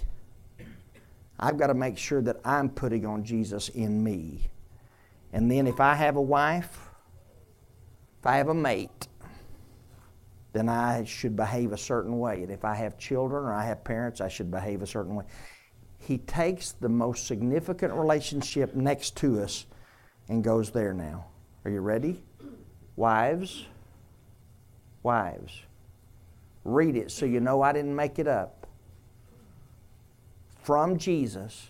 I've 1.40 1.58
got 1.58 1.68
to 1.68 1.74
make 1.74 1.98
sure 1.98 2.22
that 2.22 2.38
I'm 2.46 2.70
putting 2.70 3.06
on 3.06 3.24
Jesus 3.24 3.70
in 3.70 4.04
me. 4.04 4.52
And 5.34 5.50
then 5.50 5.66
if 5.66 5.80
I 5.80 5.96
have 5.96 6.16
a 6.16 6.22
wife, 6.22 6.90
if 8.20 8.28
I 8.28 8.38
have 8.38 8.50
a 8.50 8.54
mate, 8.54 9.08
then 10.54 10.70
I 10.70 11.04
should 11.06 11.36
behave 11.36 11.72
a 11.72 11.78
certain 11.78 12.20
way. 12.20 12.44
And 12.44 12.52
if 12.52 12.64
I 12.64 12.76
have 12.76 13.00
children 13.00 13.46
or 13.46 13.54
I 13.54 13.66
have 13.66 13.84
parents, 13.84 14.22
I 14.22 14.28
should 14.28 14.52
behave 14.52 14.84
a 14.84 14.88
certain 14.88 15.16
way. 15.16 15.26
He 16.02 16.18
takes 16.18 16.72
the 16.72 16.90
most 16.90 17.28
significant 17.28 17.94
relationship 17.94 18.76
next 18.76 19.16
to 19.18 19.42
us 19.42 19.66
and 20.28 20.44
goes 20.44 20.72
there 20.72 20.94
now. 20.94 21.26
Are 21.64 21.72
you 21.72 21.80
ready? 21.80 22.24
Wives, 22.96 23.66
wives. 25.04 25.62
Read 26.64 26.96
it 26.96 27.12
so 27.12 27.26
you 27.26 27.40
know 27.40 27.62
I 27.62 27.72
didn't 27.72 27.96
make 27.96 28.20
it 28.20 28.28
up. 28.28 28.68
From 30.64 30.98
Jesus, 30.98 31.70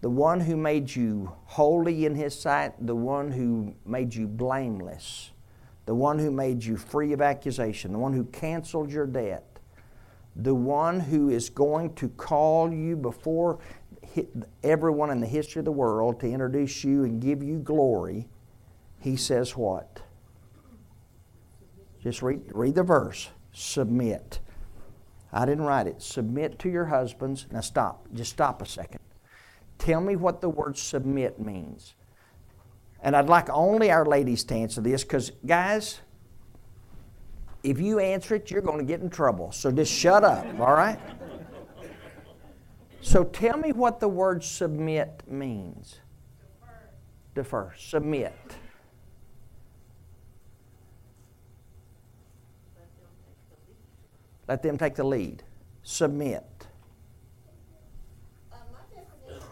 the 0.00 0.10
one 0.10 0.40
who 0.40 0.56
made 0.56 0.94
you 0.94 1.32
holy 1.44 2.06
in 2.06 2.14
His 2.14 2.38
sight, 2.38 2.74
the 2.84 2.96
one 2.96 3.30
who 3.30 3.74
made 3.86 4.14
you 4.14 4.26
blameless, 4.26 5.30
the 5.86 5.94
one 5.94 6.18
who 6.18 6.30
made 6.30 6.64
you 6.64 6.76
free 6.76 7.12
of 7.12 7.20
accusation, 7.20 7.92
the 7.92 7.98
one 7.98 8.12
who 8.12 8.24
canceled 8.24 8.90
your 8.90 9.06
debt, 9.06 9.51
the 10.36 10.54
one 10.54 11.00
who 11.00 11.28
is 11.28 11.50
going 11.50 11.94
to 11.94 12.08
call 12.08 12.72
you 12.72 12.96
before 12.96 13.58
everyone 14.62 15.10
in 15.10 15.20
the 15.20 15.26
history 15.26 15.60
of 15.60 15.64
the 15.64 15.72
world 15.72 16.20
to 16.20 16.26
introduce 16.26 16.84
you 16.84 17.04
and 17.04 17.20
give 17.20 17.42
you 17.42 17.58
glory, 17.58 18.28
he 19.00 19.16
says 19.16 19.56
what? 19.56 20.02
Just 22.02 22.22
read, 22.22 22.42
read 22.52 22.74
the 22.74 22.82
verse. 22.82 23.30
Submit. 23.52 24.40
I 25.32 25.46
didn't 25.46 25.64
write 25.64 25.86
it. 25.86 26.02
Submit 26.02 26.58
to 26.60 26.68
your 26.68 26.86
husbands. 26.86 27.46
Now 27.50 27.60
stop. 27.60 28.06
Just 28.14 28.32
stop 28.32 28.60
a 28.60 28.66
second. 28.66 29.00
Tell 29.78 30.00
me 30.00 30.16
what 30.16 30.40
the 30.40 30.48
word 30.48 30.76
submit 30.76 31.40
means. 31.40 31.94
And 33.02 33.16
I'd 33.16 33.28
like 33.28 33.48
only 33.50 33.90
our 33.90 34.04
ladies 34.04 34.44
to 34.44 34.54
answer 34.54 34.80
this 34.80 35.02
because, 35.02 35.32
guys, 35.44 36.00
if 37.62 37.80
you 37.80 38.00
answer 38.00 38.34
it, 38.34 38.50
you're 38.50 38.62
going 38.62 38.78
to 38.78 38.84
get 38.84 39.00
in 39.00 39.10
trouble. 39.10 39.52
So 39.52 39.70
just 39.70 39.92
shut 39.92 40.24
up, 40.24 40.44
all 40.58 40.74
right? 40.74 40.98
So 43.00 43.24
tell 43.24 43.56
me 43.56 43.72
what 43.72 44.00
the 44.00 44.08
word 44.08 44.42
submit 44.42 45.22
means. 45.28 46.00
Defer. 47.34 47.70
Defer. 47.70 47.74
Submit. 47.76 48.34
Let 54.48 54.62
them 54.62 54.76
take 54.76 54.96
the 54.96 55.04
lead. 55.04 55.42
Submit. 55.82 56.44
Uh, 58.52 58.56
my 58.70 58.78
definition, 58.90 59.48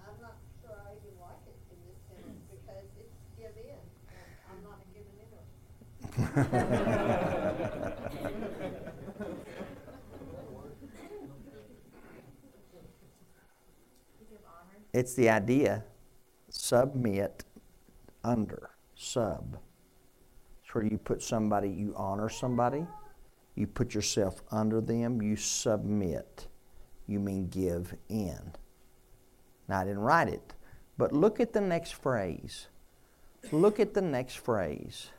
I'm 0.00 0.16
not 0.22 0.36
sure 0.62 0.74
I 0.74 0.96
even 0.96 1.18
like 1.20 1.42
it 1.46 1.58
in 1.70 1.78
this 1.86 1.98
sentence 2.08 2.42
because 2.50 2.86
it's 2.96 3.18
give 3.36 3.54
in, 3.58 3.78
and 4.08 4.26
I'm 4.50 4.62
not 4.64 4.78
a 4.80 4.86
giving 4.94 5.12
it's 14.92 15.14
the 15.14 15.30
idea 15.30 15.84
submit 16.50 17.44
under 18.24 18.70
sub 18.94 19.56
it's 20.62 20.74
where 20.74 20.84
you 20.84 20.98
put 20.98 21.22
somebody 21.22 21.68
you 21.68 21.94
honor 21.96 22.28
somebody 22.28 22.86
you 23.54 23.66
put 23.66 23.94
yourself 23.94 24.42
under 24.50 24.80
them, 24.80 25.20
you 25.20 25.36
submit. 25.36 26.46
You 27.06 27.20
mean 27.20 27.48
give 27.48 27.94
in. 28.08 28.54
Now, 29.68 29.80
I 29.80 29.84
didn't 29.84 30.00
write 30.00 30.28
it, 30.28 30.54
but 30.96 31.12
look 31.12 31.40
at 31.40 31.52
the 31.52 31.60
next 31.60 31.94
phrase. 31.94 32.68
Look 33.50 33.80
at 33.80 33.94
the 33.94 34.02
next 34.02 34.38
phrase. 34.38 35.10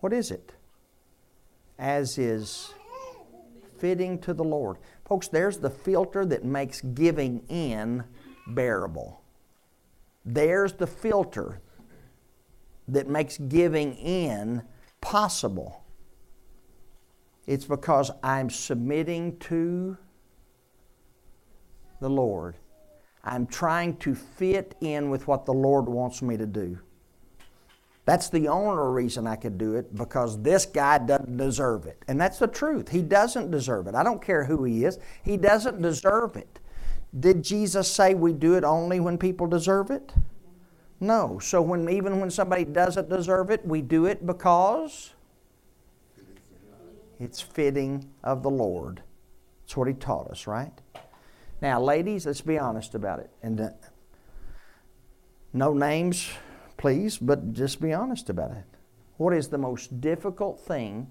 What 0.00 0.12
is 0.12 0.30
it? 0.30 0.52
As 1.78 2.18
is 2.18 2.74
fitting 3.78 4.18
to 4.20 4.34
the 4.34 4.44
Lord. 4.44 4.78
Folks, 5.04 5.28
there's 5.28 5.58
the 5.58 5.70
filter 5.70 6.26
that 6.26 6.44
makes 6.44 6.80
giving 6.80 7.42
in 7.48 8.04
bearable. 8.48 9.22
There's 10.24 10.72
the 10.72 10.86
filter 10.86 11.60
that 12.88 13.08
makes 13.08 13.38
giving 13.38 13.94
in 13.94 14.62
possible. 15.00 15.84
It's 17.46 17.64
because 17.64 18.10
I'm 18.22 18.50
submitting 18.50 19.38
to 19.38 19.96
the 22.00 22.10
Lord. 22.10 22.56
I'm 23.24 23.46
trying 23.46 23.96
to 23.98 24.14
fit 24.14 24.74
in 24.80 25.10
with 25.10 25.26
what 25.26 25.46
the 25.46 25.52
Lord 25.52 25.86
wants 25.86 26.22
me 26.22 26.36
to 26.36 26.46
do. 26.46 26.78
That's 28.08 28.30
the 28.30 28.48
only 28.48 29.02
reason 29.02 29.26
I 29.26 29.36
could 29.36 29.58
do 29.58 29.74
it 29.74 29.94
because 29.94 30.40
this 30.40 30.64
guy 30.64 30.96
doesn't 30.96 31.36
deserve 31.36 31.84
it. 31.84 32.02
And 32.08 32.18
that's 32.18 32.38
the 32.38 32.46
truth. 32.46 32.88
He 32.88 33.02
doesn't 33.02 33.50
deserve 33.50 33.86
it. 33.86 33.94
I 33.94 34.02
don't 34.02 34.22
care 34.22 34.44
who 34.44 34.64
he 34.64 34.86
is, 34.86 34.98
he 35.22 35.36
doesn't 35.36 35.82
deserve 35.82 36.34
it. 36.34 36.58
Did 37.20 37.42
Jesus 37.42 37.86
say 37.86 38.14
we 38.14 38.32
do 38.32 38.54
it 38.54 38.64
only 38.64 38.98
when 38.98 39.18
people 39.18 39.46
deserve 39.46 39.90
it? 39.90 40.14
No. 41.00 41.38
So 41.38 41.60
when 41.60 41.86
even 41.90 42.18
when 42.18 42.30
somebody 42.30 42.64
doesn't 42.64 43.10
deserve 43.10 43.50
it, 43.50 43.62
we 43.66 43.82
do 43.82 44.06
it 44.06 44.24
because 44.26 45.12
it's 47.20 47.42
fitting 47.42 48.08
of 48.24 48.42
the 48.42 48.48
Lord. 48.48 49.02
That's 49.66 49.76
what 49.76 49.86
he 49.86 49.92
taught 49.92 50.30
us, 50.30 50.46
right? 50.46 50.72
Now, 51.60 51.78
ladies, 51.78 52.24
let's 52.24 52.40
be 52.40 52.58
honest 52.58 52.94
about 52.94 53.18
it. 53.18 53.28
And 53.42 53.60
uh, 53.60 53.68
no 55.52 55.74
names, 55.74 56.30
please, 56.78 57.18
but 57.18 57.52
just 57.52 57.82
be 57.82 57.92
honest 57.92 58.30
about 58.30 58.52
it. 58.52 58.64
What 59.18 59.34
is 59.34 59.48
the 59.48 59.58
most 59.58 60.00
difficult 60.00 60.58
thing? 60.58 61.10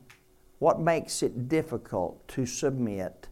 What 0.57 0.79
makes 0.79 1.21
it 1.21 1.47
difficult 1.47 2.27
to 2.29 2.47
submit 2.47 3.27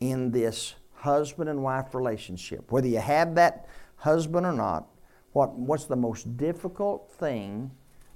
in 0.00 0.32
this 0.32 0.74
husband 0.94 1.48
and 1.48 1.62
wife 1.62 1.94
relationship? 1.94 2.72
Whether 2.72 2.88
you 2.88 2.98
have 2.98 3.36
that 3.36 3.68
husband 3.96 4.44
or 4.44 4.52
not, 4.52 4.88
what, 5.32 5.52
what's 5.54 5.84
the 5.84 5.96
most 5.96 6.36
difficult 6.36 7.12
thing 7.12 7.70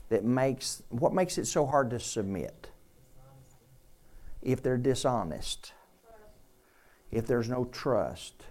that 0.09 0.25
makes, 0.25 0.83
what 0.89 1.13
makes 1.13 1.39
it 1.39 1.47
so 1.47 1.67
hard 1.67 1.91
to 1.91 2.01
submit? 2.01 2.71
If 4.43 4.63
they're 4.63 4.79
dishonest, 4.79 5.73
if 7.11 7.27
there's 7.27 7.49
no 7.49 7.67
trust, 7.67 8.45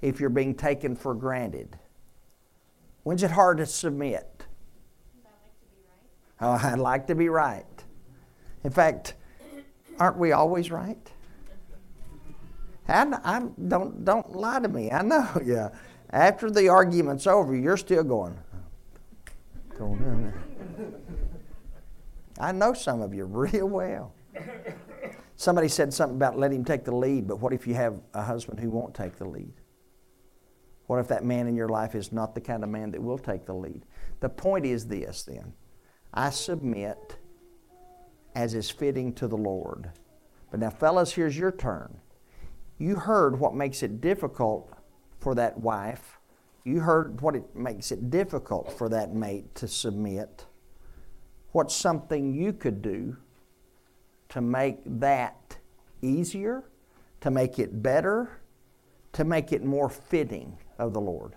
if 0.00 0.20
you're 0.20 0.30
being 0.30 0.54
taken 0.54 0.94
for 0.94 1.14
granted. 1.14 1.78
When's 3.02 3.22
it 3.22 3.30
hard 3.30 3.58
to 3.58 3.66
submit? 3.66 4.44
Oh, 6.40 6.52
I'd 6.62 6.78
like 6.78 7.06
to 7.06 7.14
be 7.14 7.28
right. 7.28 7.64
In 8.64 8.70
fact, 8.70 9.14
aren't 9.98 10.18
we 10.18 10.32
always 10.32 10.70
right? 10.70 10.98
I, 12.88 13.06
I 13.24 13.42
don't 13.68 14.04
don't 14.04 14.36
lie 14.36 14.60
to 14.60 14.68
me. 14.68 14.90
I 14.90 15.02
know. 15.02 15.28
Yeah. 15.44 15.70
After 16.10 16.50
the 16.50 16.68
argument's 16.68 17.26
over, 17.26 17.54
you're 17.54 17.76
still 17.76 18.04
going. 18.04 18.38
I 22.38 22.52
know 22.52 22.74
some 22.74 23.02
of 23.02 23.12
you 23.12 23.24
real 23.24 23.68
well. 23.68 24.14
Somebody 25.34 25.68
said 25.68 25.92
something 25.92 26.16
about 26.16 26.38
let 26.38 26.52
him 26.52 26.64
take 26.64 26.84
the 26.84 26.94
lead, 26.94 27.26
but 27.26 27.40
what 27.40 27.52
if 27.52 27.66
you 27.66 27.74
have 27.74 28.00
a 28.14 28.22
husband 28.22 28.60
who 28.60 28.70
won't 28.70 28.94
take 28.94 29.16
the 29.16 29.26
lead? 29.26 29.52
What 30.86 30.98
if 31.00 31.08
that 31.08 31.24
man 31.24 31.46
in 31.46 31.56
your 31.56 31.68
life 31.68 31.94
is 31.94 32.12
not 32.12 32.34
the 32.34 32.40
kind 32.40 32.62
of 32.62 32.70
man 32.70 32.92
that 32.92 33.02
will 33.02 33.18
take 33.18 33.44
the 33.44 33.54
lead? 33.54 33.82
The 34.20 34.28
point 34.28 34.64
is 34.64 34.86
this 34.86 35.24
then 35.24 35.52
I 36.14 36.30
submit 36.30 37.18
as 38.34 38.54
is 38.54 38.70
fitting 38.70 39.12
to 39.14 39.26
the 39.26 39.36
Lord. 39.36 39.90
But 40.50 40.60
now, 40.60 40.70
fellas, 40.70 41.12
here's 41.12 41.36
your 41.36 41.50
turn. 41.50 41.98
You 42.78 42.96
heard 42.96 43.40
what 43.40 43.54
makes 43.54 43.82
it 43.82 44.00
difficult 44.00 44.72
for 45.18 45.34
that 45.34 45.58
wife. 45.58 46.18
You 46.64 46.80
heard 46.80 47.20
what 47.20 47.34
it 47.34 47.56
makes 47.56 47.90
it 47.90 48.10
difficult 48.10 48.72
for 48.76 48.88
that 48.90 49.14
mate 49.14 49.54
to 49.56 49.66
submit. 49.66 50.44
What's 51.52 51.74
something 51.74 52.34
you 52.34 52.52
could 52.52 52.82
do 52.82 53.16
to 54.28 54.40
make 54.40 54.78
that 54.84 55.56
easier, 56.02 56.64
to 57.22 57.30
make 57.30 57.58
it 57.58 57.82
better, 57.82 58.40
to 59.12 59.24
make 59.24 59.52
it 59.52 59.64
more 59.64 59.88
fitting 59.88 60.58
of 60.78 60.92
the 60.92 61.00
Lord? 61.00 61.34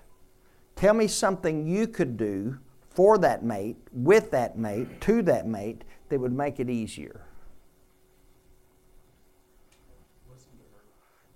Tell 0.76 0.94
me 0.94 1.08
something 1.08 1.68
you 1.68 1.88
could 1.88 2.18
do 2.18 2.58
for 2.90 3.18
that 3.18 3.44
mate, 3.44 3.78
with 3.92 4.32
that 4.32 4.58
mate, 4.58 5.02
to 5.02 5.22
that 5.24 5.48
mate, 5.48 5.84
that 6.10 6.20
would 6.20 6.34
make 6.34 6.60
it 6.60 6.70
easier. 6.70 7.22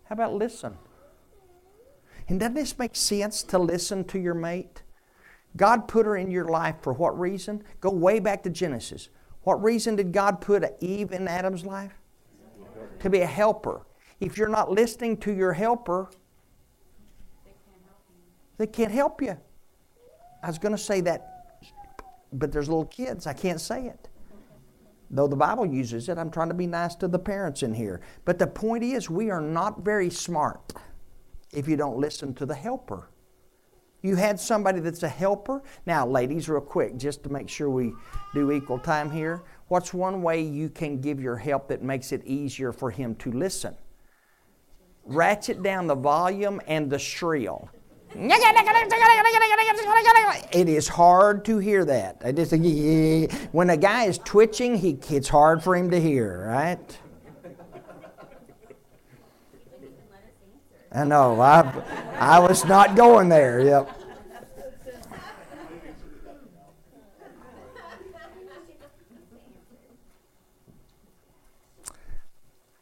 How 0.05 0.13
about 0.13 0.33
listen? 0.33 0.77
And 2.27 2.39
doesn't 2.39 2.55
this 2.55 2.77
make 2.79 2.95
sense 2.95 3.43
to 3.43 3.59
listen 3.59 4.03
to 4.05 4.19
your 4.19 4.33
mate? 4.33 4.83
God 5.55 5.87
put 5.87 6.05
her 6.05 6.17
in 6.17 6.31
your 6.31 6.45
life 6.45 6.75
for 6.81 6.93
what 6.93 7.17
reason? 7.19 7.63
Go 7.79 7.91
way 7.91 8.19
back 8.19 8.43
to 8.43 8.49
Genesis. 8.49 9.09
What 9.43 9.61
reason 9.61 9.95
did 9.95 10.11
God 10.11 10.41
put 10.41 10.63
Eve 10.79 11.11
in 11.11 11.27
Adam's 11.27 11.65
life? 11.65 11.93
To 12.99 13.09
be 13.09 13.19
a 13.19 13.27
helper. 13.27 13.85
If 14.19 14.37
you're 14.37 14.47
not 14.47 14.71
listening 14.71 15.17
to 15.17 15.33
your 15.33 15.53
helper, 15.53 16.09
they 18.57 18.67
can't 18.67 18.91
help 18.91 19.21
you. 19.21 19.37
I 20.41 20.47
was 20.47 20.57
going 20.57 20.75
to 20.75 20.81
say 20.81 21.01
that, 21.01 21.61
but 22.31 22.51
there's 22.51 22.67
little 22.67 22.85
kids. 22.85 23.27
I 23.27 23.33
can't 23.33 23.61
say 23.61 23.87
it. 23.87 24.09
Though 25.09 25.27
the 25.27 25.35
Bible 25.35 25.65
uses 25.65 26.09
it, 26.09 26.17
I'm 26.17 26.31
trying 26.31 26.47
to 26.47 26.55
be 26.55 26.65
nice 26.65 26.95
to 26.95 27.07
the 27.07 27.19
parents 27.19 27.61
in 27.61 27.73
here. 27.73 28.01
But 28.25 28.39
the 28.39 28.47
point 28.47 28.83
is, 28.83 29.09
we 29.09 29.29
are 29.29 29.41
not 29.41 29.81
very 29.81 30.09
smart 30.09 30.73
if 31.51 31.67
you 31.67 31.77
don't 31.77 31.97
listen 31.97 32.33
to 32.35 32.45
the 32.45 32.55
helper. 32.55 33.09
You 34.01 34.15
had 34.15 34.39
somebody 34.39 34.81
that's 34.81 35.03
a 35.03 35.07
helper. 35.07 35.63
Now, 35.85 36.05
ladies, 36.05 36.49
real 36.49 36.61
quick, 36.61 36.97
just 36.97 37.23
to 37.23 37.29
make 37.29 37.47
sure 37.47 37.69
we 37.69 37.93
do 38.33 38.51
equal 38.51 38.79
time 38.79 39.09
here, 39.09 39.43
what's 39.69 39.93
one 39.93 40.21
way 40.21 40.41
you 40.41 40.67
can 40.67 40.99
give 40.99 41.21
your 41.21 41.37
help 41.37 41.69
that 41.69 41.83
makes 41.83 42.11
it 42.11 42.25
easier 42.25 42.73
for 42.73 42.91
him 42.91 43.15
to 43.15 43.31
listen? 43.31 43.77
Ratchet 45.05 45.63
down 45.63 45.87
the 45.87 45.95
volume 45.95 46.59
and 46.67 46.89
the 46.89 46.99
shrill. 46.99 47.69
It 50.51 50.69
is 50.69 50.87
hard 50.87 51.45
to 51.45 51.57
hear 51.57 51.83
that. 51.85 52.21
I 52.23 52.31
just, 52.31 52.51
when 53.51 53.69
a 53.69 53.77
guy 53.77 54.05
is 54.05 54.17
twitching, 54.19 54.75
he, 54.77 54.97
it's 55.09 55.29
hard 55.29 55.63
for 55.63 55.75
him 55.75 55.91
to 55.91 55.99
hear, 55.99 56.45
right? 56.47 56.99
I 60.91 61.05
know. 61.05 61.41
I, 61.41 61.61
I 62.19 62.39
was 62.39 62.65
not 62.65 62.95
going 62.95 63.29
there. 63.29 63.61
Yep. 63.61 63.99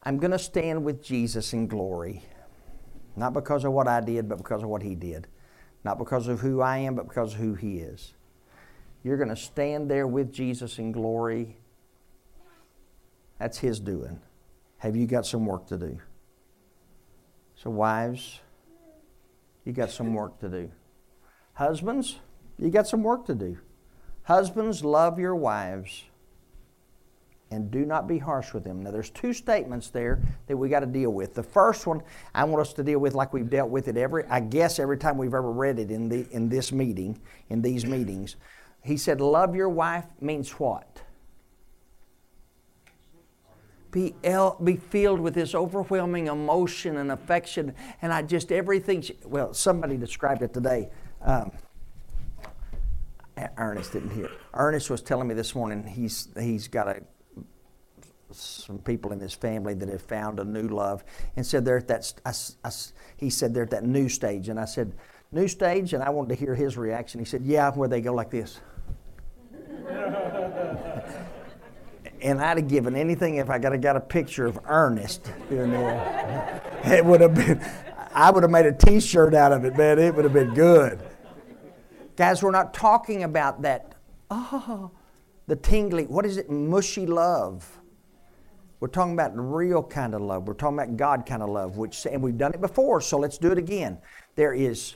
I'm 0.04 0.18
going 0.18 0.32
to 0.32 0.40
stand 0.40 0.84
with 0.84 1.04
Jesus 1.04 1.54
in 1.54 1.68
glory. 1.68 2.24
Not 3.16 3.34
because 3.34 3.66
of 3.66 3.74
what 3.74 3.88
I 3.88 4.02
did, 4.02 4.30
but 4.30 4.38
because 4.38 4.64
of 4.64 4.70
what 4.70 4.84
He 4.84 4.96
did. 4.96 5.28
Not 5.84 5.98
because 5.98 6.28
of 6.28 6.40
who 6.40 6.62
I 6.62 6.78
am, 6.78 6.96
but 6.96 7.08
because 7.08 7.34
of 7.34 7.40
who 7.40 7.54
He 7.54 7.78
is. 7.78 8.14
You're 9.04 9.18
going 9.18 9.30
to 9.30 9.36
stand 9.36 9.90
there 9.90 10.08
with 10.08 10.32
Jesus 10.32 10.78
in 10.78 10.92
glory. 10.92 11.58
That's 13.40 13.58
His 13.58 13.80
doing. 13.80 14.22
Have 14.78 14.96
you 14.96 15.08
got 15.08 15.26
some 15.26 15.46
work 15.46 15.68
to 15.68 15.78
do? 15.78 16.00
So, 17.56 17.70
wives, 17.70 18.40
you 19.66 19.74
got 19.74 19.92
some 19.92 20.14
work 20.14 20.40
to 20.40 20.50
do. 20.50 20.72
Husbands, 21.54 22.20
you 22.58 22.70
got 22.70 22.88
some 22.88 23.04
work 23.04 23.26
to 23.28 23.36
do. 23.36 23.58
Husbands, 24.24 24.84
love 24.84 25.20
your 25.20 25.36
wives 25.36 26.06
and 27.52 27.70
do 27.70 27.86
not 27.86 28.08
be 28.08 28.18
harsh 28.18 28.54
with 28.54 28.64
them. 28.64 28.82
Now, 28.82 28.92
there's 28.92 29.10
two 29.10 29.34
statements 29.34 29.90
there 29.90 30.22
that 30.48 30.56
we 30.56 30.70
got 30.70 30.80
to 30.80 30.86
deal 30.86 31.12
with. 31.12 31.36
The 31.36 31.44
first 31.44 31.86
one, 31.86 32.02
I 32.34 32.46
want 32.46 32.62
us 32.62 32.74
to 32.74 32.84
deal 32.84 33.00
with 33.00 33.14
like 33.14 33.34
we've 33.34 33.50
dealt 33.50 33.70
with 33.70 33.90
it 33.90 33.98
every, 33.98 34.26
I 34.26 34.40
guess, 34.40 34.80
every 34.80 34.98
time 34.98 35.18
we've 35.18 35.34
ever 35.34 35.52
read 35.52 35.78
it 35.78 35.92
in 35.92 36.10
the 36.10 36.28
in 36.32 36.50
this 36.50 36.72
meeting, 36.72 37.20
in 37.50 37.62
these 37.62 37.86
meetings. 37.86 38.38
He 38.84 38.98
said, 38.98 39.22
"Love 39.22 39.54
your 39.56 39.70
wife" 39.70 40.06
means 40.20 40.52
what? 40.52 41.02
Be, 43.92 44.16
el- 44.24 44.58
be 44.64 44.78
filled 44.78 45.20
with 45.20 45.34
this 45.34 45.54
overwhelming 45.54 46.28
emotion 46.28 46.96
and 46.96 47.12
affection, 47.12 47.76
and 48.02 48.14
I 48.14 48.22
just 48.22 48.50
everything. 48.50 49.02
She, 49.02 49.18
well, 49.26 49.54
somebody 49.54 49.98
described 49.98 50.42
it 50.42 50.54
today. 50.54 50.90
Um, 51.22 51.52
Ernest 53.58 53.92
didn't 53.92 54.12
hear. 54.12 54.30
Ernest 54.54 54.90
was 54.90 55.02
telling 55.02 55.28
me 55.28 55.34
this 55.34 55.54
morning 55.56 55.86
he's 55.86 56.30
he's 56.40 56.68
got 56.70 56.88
a 56.88 57.02
some 58.34 58.80
people 58.80 59.12
in 59.12 59.20
his 59.20 59.34
family 59.34 59.74
that 59.74 59.90
have 59.90 60.02
found 60.02 60.40
a 60.40 60.44
new 60.44 60.68
love 60.68 61.04
and 61.36 61.46
said 61.46 61.66
they're 61.66 61.78
at 61.78 61.88
that 61.88 62.14
I, 62.26 62.34
I, 62.68 62.72
he 63.18 63.30
said 63.30 63.54
they're 63.54 63.64
at 63.64 63.72
that 63.72 63.84
new 63.84 64.10
stage. 64.10 64.50
And 64.50 64.60
i 64.60 64.66
said 64.66 64.94
new 65.32 65.48
stage? 65.48 65.94
And 65.94 66.04
i 66.04 66.10
wanted 66.10 66.30
to 66.30 66.36
hear 66.36 66.56
his 66.56 66.78
reaction. 66.78 67.20
He 67.20 67.26
said 67.26 67.44
yeah 67.44 67.72
where 67.72 67.88
they 67.88 68.02
go 68.02 68.14
like 68.14 68.30
this. 68.32 68.60
And 72.24 72.40
i'd 72.40 72.58
have 72.58 72.68
given 72.68 72.96
anything 72.96 73.38
if 73.38 73.50
i 73.50 73.58
got, 73.58 73.80
got 73.82 73.96
a 73.96 74.00
picture 74.00 74.46
of 74.46 74.60
ernest 74.68 75.32
in 75.50 75.72
there. 75.72 76.62
It 76.84 77.04
would 77.04 77.22
have 77.22 77.34
been 77.34 77.60
i 78.14 78.30
would 78.30 78.44
have 78.44 78.52
made 78.52 78.66
a 78.66 78.72
t-shirt 78.72 79.34
out 79.34 79.52
of 79.52 79.66
it 79.66 79.76
man. 79.76 79.98
It 79.98 80.14
would 80.16 80.26
have 80.26 80.34
been 80.34 80.54
good. 80.54 81.02
Guys 82.16 82.44
we're 82.44 82.52
not 82.52 82.74
talking 82.76 83.24
about 83.24 83.64
that. 83.64 83.96
Oh 84.30 84.92
the 85.48 85.56
tingly 85.56 86.06
what 86.06 86.26
is 86.26 86.38
it? 86.38 86.50
Mushy 86.50 87.06
love 87.06 87.81
we're 88.82 88.88
talking 88.88 89.14
about 89.14 89.32
real 89.36 89.84
kind 89.84 90.16
of 90.16 90.22
love. 90.22 90.48
We're 90.48 90.56
talking 90.56 90.80
about 90.80 90.98
God 90.98 91.26
kind 91.28 91.44
of 91.44 91.50
love, 91.50 91.78
which 91.78 92.06
and 92.08 92.22
we've 92.22 92.38
done 92.38 92.54
it 92.54 92.60
before, 92.60 93.00
so 93.00 93.20
let's 93.20 93.38
do 93.38 93.52
it 93.52 93.60
again. 93.60 94.00
There 94.36 94.54
is 94.54 94.96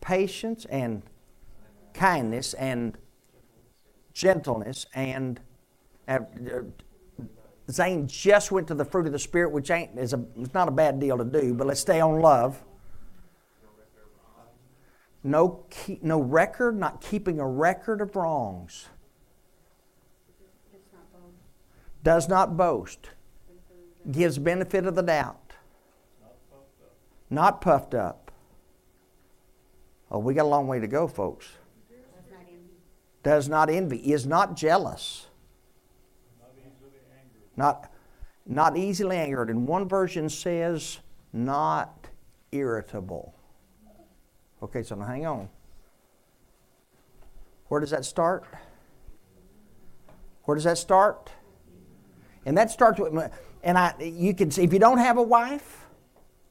patience 0.00 0.64
and 0.66 1.02
kindness 1.92 2.54
and 2.54 2.96
gentleness 4.14 4.86
and 4.94 5.40
uh, 6.06 6.20
Zane 7.68 8.06
just 8.06 8.52
went 8.52 8.68
to 8.68 8.74
the 8.74 8.84
fruit 8.84 9.06
of 9.06 9.12
the 9.12 9.18
spirit, 9.18 9.50
which 9.50 9.70
ain't 9.72 9.98
is 9.98 10.12
a 10.12 10.24
it's 10.36 10.54
not 10.54 10.68
a 10.68 10.72
bad 10.72 11.00
deal 11.00 11.18
to 11.18 11.24
do, 11.24 11.52
but 11.52 11.66
let's 11.66 11.80
stay 11.80 12.00
on 12.00 12.20
love. 12.20 12.62
No, 15.22 15.64
keep, 15.68 16.02
no 16.02 16.20
record, 16.20 16.78
not 16.78 17.00
keeping 17.00 17.40
a 17.40 17.46
record 17.46 18.00
of 18.00 18.14
wrongs. 18.14 18.88
Does 22.02 22.28
not 22.28 22.56
boast, 22.56 23.10
gives 24.10 24.38
benefit 24.38 24.86
of 24.86 24.94
the 24.94 25.02
doubt, 25.02 25.52
not 27.28 27.60
puffed 27.60 27.94
up. 27.94 28.30
Oh, 30.10 30.18
we 30.18 30.34
got 30.34 30.44
a 30.44 30.48
long 30.48 30.66
way 30.66 30.80
to 30.80 30.86
go, 30.86 31.06
folks. 31.06 31.46
Does 33.22 33.48
not 33.48 33.68
envy, 33.68 33.98
is 33.98 34.26
not 34.26 34.56
jealous, 34.56 35.26
not, 37.56 37.92
not 38.46 38.76
easily 38.78 39.16
angered. 39.18 39.50
And 39.50 39.68
one 39.68 39.86
version 39.86 40.30
says, 40.30 41.00
not 41.32 42.08
irritable. 42.50 43.34
Okay, 44.62 44.82
so 44.82 44.94
now 44.94 45.04
hang 45.04 45.26
on. 45.26 45.48
Where 47.68 47.80
does 47.80 47.90
that 47.90 48.04
start? 48.04 48.44
Where 50.44 50.54
does 50.54 50.64
that 50.64 50.78
start? 50.78 51.30
And 52.46 52.56
that 52.56 52.70
starts 52.70 52.98
with, 52.98 53.30
and 53.62 53.78
I, 53.78 53.94
you 54.00 54.34
can 54.34 54.50
see, 54.50 54.62
if 54.62 54.72
you 54.72 54.78
don't 54.78 54.98
have 54.98 55.18
a 55.18 55.22
wife, 55.22 55.86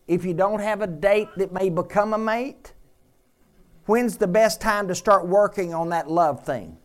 if 0.08 0.26
you 0.26 0.34
don't 0.34 0.60
have 0.60 0.82
a 0.82 0.88
date 0.88 1.30
that 1.38 1.52
may 1.52 1.70
become 1.70 2.14
a 2.14 2.18
mate, 2.18 2.74
when's 3.86 4.18
the 4.18 4.28
best 4.28 4.62
time 4.62 4.88
to 4.88 4.96
start 4.96 5.28
working 5.28 5.74
on 5.74 5.90
that 5.90 6.10
love 6.10 6.46
thing? 6.46 6.78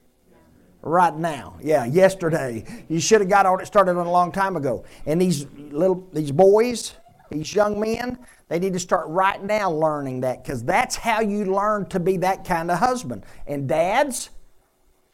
Right 0.82 1.16
now. 1.16 1.58
Yeah, 1.62 1.86
yesterday. 1.86 2.64
You 2.88 3.00
should 3.00 3.22
have 3.22 3.30
got 3.30 3.46
on 3.46 3.60
it 3.60 3.66
started 3.66 3.96
on 3.96 4.06
a 4.06 4.10
long 4.10 4.30
time 4.32 4.56
ago. 4.56 4.84
And 5.06 5.20
these 5.20 5.46
little, 5.70 6.06
these 6.12 6.30
boys, 6.30 6.94
these 7.30 7.54
young 7.54 7.80
men, 7.80 8.18
they 8.48 8.58
need 8.58 8.74
to 8.74 8.78
start 8.78 9.08
right 9.08 9.42
now 9.42 9.70
learning 9.70 10.20
that 10.20 10.44
because 10.44 10.62
that's 10.62 10.96
how 10.96 11.20
you 11.20 11.46
learn 11.46 11.86
to 11.86 11.98
be 11.98 12.18
that 12.18 12.44
kind 12.44 12.70
of 12.70 12.78
husband. 12.78 13.24
And 13.46 13.66
dads, 13.66 14.28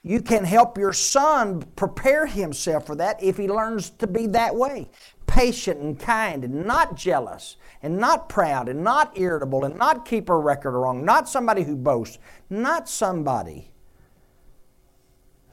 you 0.03 0.23
can 0.23 0.45
help 0.45 0.79
your 0.79 0.93
son 0.93 1.63
prepare 1.77 2.27
himself 2.27 2.87
for 2.87 2.95
that 2.97 3.23
if 3.23 3.37
he 3.37 3.49
learns 3.49 3.91
to 3.91 4.07
be 4.07 4.27
that 4.29 4.55
way. 4.55 4.89
patient 5.31 5.81
and 5.81 5.99
kind 5.99 6.45
and 6.45 6.67
not 6.67 6.97
jealous 6.97 7.57
and 7.83 7.97
not 7.97 8.29
proud 8.29 8.69
and 8.69 8.83
not 8.83 9.17
irritable 9.17 9.65
and 9.65 9.77
not 9.77 10.05
keep 10.05 10.29
a 10.29 10.37
record 10.37 10.73
wrong, 10.73 11.05
not 11.05 11.29
somebody 11.29 11.63
who 11.63 11.77
boasts, 11.77 12.19
not 12.51 12.89
somebody 12.89 13.71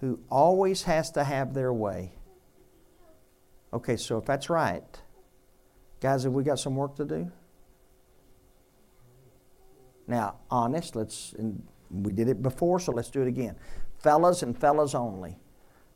who 0.01 0.19
always 0.29 0.83
has 0.83 1.11
to 1.11 1.23
have 1.23 1.53
their 1.53 1.71
way. 1.71 2.11
Okay, 3.71 3.97
so 3.97 4.17
if 4.17 4.25
that's 4.25 4.49
right, 4.49 4.83
guys, 6.01 6.23
have 6.23 6.33
we 6.33 6.43
got 6.43 6.57
some 6.57 6.75
work 6.75 6.95
to 6.95 7.05
do? 7.05 7.31
Now, 10.07 10.37
honest, 10.49 10.95
let's, 10.95 11.33
and 11.37 11.61
we 11.91 12.11
did 12.13 12.29
it 12.29 12.41
before, 12.41 12.79
so 12.79 12.93
let's 12.93 13.11
do 13.11 13.21
it 13.21 13.27
again. 13.27 13.55
Fellas 13.99 14.43
and 14.43 14.57
fellas 14.57 14.93
only. 14.95 15.39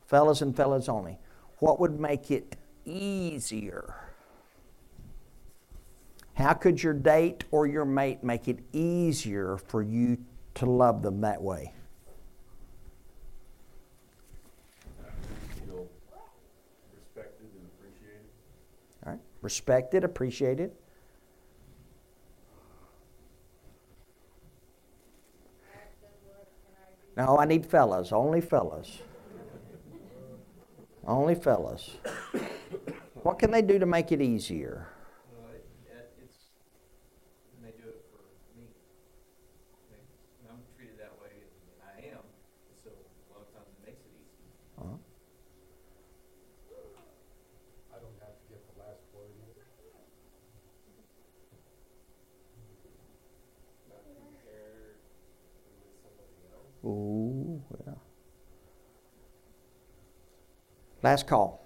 Fellas 0.06 0.42
and 0.42 0.56
fellas 0.56 0.90
only. 0.90 1.20
What 1.60 1.80
would 1.80 2.00
make 2.00 2.32
it 2.32 2.58
easier? 2.86 3.96
How 6.34 6.54
could 6.54 6.82
your 6.82 6.94
date 6.94 7.44
or 7.52 7.68
your 7.68 7.86
mate 7.86 8.24
make 8.24 8.48
it 8.48 8.60
easier 8.74 9.58
for 9.58 9.84
you 9.84 10.18
to 10.56 10.66
love 10.66 11.04
them 11.04 11.22
that 11.22 11.42
way? 11.42 11.74
Feel 15.66 15.88
respected 16.96 17.48
and 17.54 17.68
appreciated. 17.68 18.26
All 19.06 19.12
right? 19.12 19.22
Respected, 19.42 20.04
appreciated. 20.04 20.72
No, 27.18 27.38
I 27.38 27.46
need 27.46 27.66
fellas, 27.66 28.12
only 28.12 28.42
fellas. 28.42 29.00
Only 31.06 31.36
fellas. 31.36 31.98
What 33.24 33.40
can 33.40 33.52
they 33.52 33.62
do 33.62 33.80
to 33.80 33.86
make 33.86 34.12
it 34.12 34.22
easier? 34.22 34.88
Well, 35.32 35.50
it, 35.54 35.66
it- 35.90 36.14
it's, 36.24 36.38
and 37.58 37.66
they 37.66 37.72
do 37.82 37.90
it 37.90 38.06
for 38.12 38.22
me. 38.58 38.68
They- 39.90 39.98
and 40.42 40.50
I'm 40.50 40.62
treated 40.78 40.98
that 41.00 41.14
way, 41.22 41.34
and 41.36 41.82
I 41.84 42.16
am, 42.16 42.24
so 42.84 42.90
a 42.90 43.28
lot 43.34 43.42
of 43.46 43.50
times 43.54 43.70
it 43.82 43.86
makes 43.88 44.02
it 44.06 44.14
easy. 44.14 44.46
Uh-huh. 44.82 44.98
I 47.94 47.98
don't 48.02 48.18
have 48.22 48.34
to 48.38 48.46
get 48.50 48.62
the 48.74 48.76
last 48.82 49.02
word 49.14 49.30
either. 49.38 49.66
Not 53.90 54.04
compare 54.18 54.98
with 55.70 55.94
somebody 56.02 56.40
else. 56.54 56.71
Ooh, 56.84 57.62
yeah. 57.86 57.94
Last 61.04 61.28
call. 61.28 61.66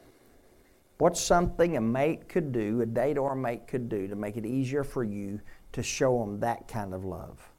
What's 0.97 1.19
something 1.19 1.75
a 1.75 1.81
mate 1.81 2.29
could 2.29 2.51
do, 2.51 2.81
a 2.81 2.85
date 2.85 3.17
or 3.17 3.33
a 3.33 3.35
mate 3.35 3.67
could 3.67 3.89
do, 3.89 4.07
to 4.07 4.15
make 4.15 4.37
it 4.37 4.45
easier 4.45 4.83
for 4.83 5.03
you 5.03 5.41
to 5.73 5.83
show 5.83 6.19
them 6.19 6.39
that 6.39 6.69
kind 6.69 6.93
of 6.93 7.03
love? 7.03 7.49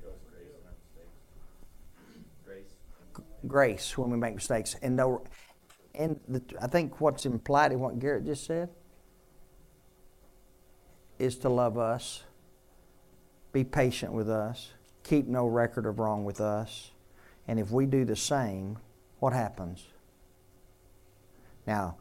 Show 0.00 0.08
us 0.08 0.14
grace 0.30 0.48
in 0.60 0.66
our 0.66 0.74
mistakes. 0.84 2.26
Grace. 2.44 3.18
Grace 3.46 3.98
when 3.98 4.10
we 4.10 4.18
make 4.18 4.34
mistakes. 4.34 4.76
And, 4.82 4.96
no, 4.96 5.24
and 5.94 6.20
the, 6.28 6.42
I 6.60 6.66
think 6.66 7.00
what's 7.00 7.24
implied 7.24 7.72
in 7.72 7.80
what 7.80 7.98
Garrett 7.98 8.26
just 8.26 8.44
said 8.44 8.68
is 11.18 11.38
to 11.38 11.48
love 11.48 11.78
us, 11.78 12.24
be 13.52 13.64
patient 13.64 14.12
with 14.12 14.28
us, 14.28 14.72
keep 15.06 15.26
no 15.26 15.46
record 15.46 15.86
of 15.86 15.98
wrong 15.98 16.24
with 16.24 16.40
us. 16.40 16.90
And 17.48 17.58
if 17.58 17.70
we 17.70 17.86
do 17.86 18.04
the 18.04 18.16
same, 18.16 18.78
what 19.20 19.32
happens? 19.32 19.86
Now, 21.66 21.96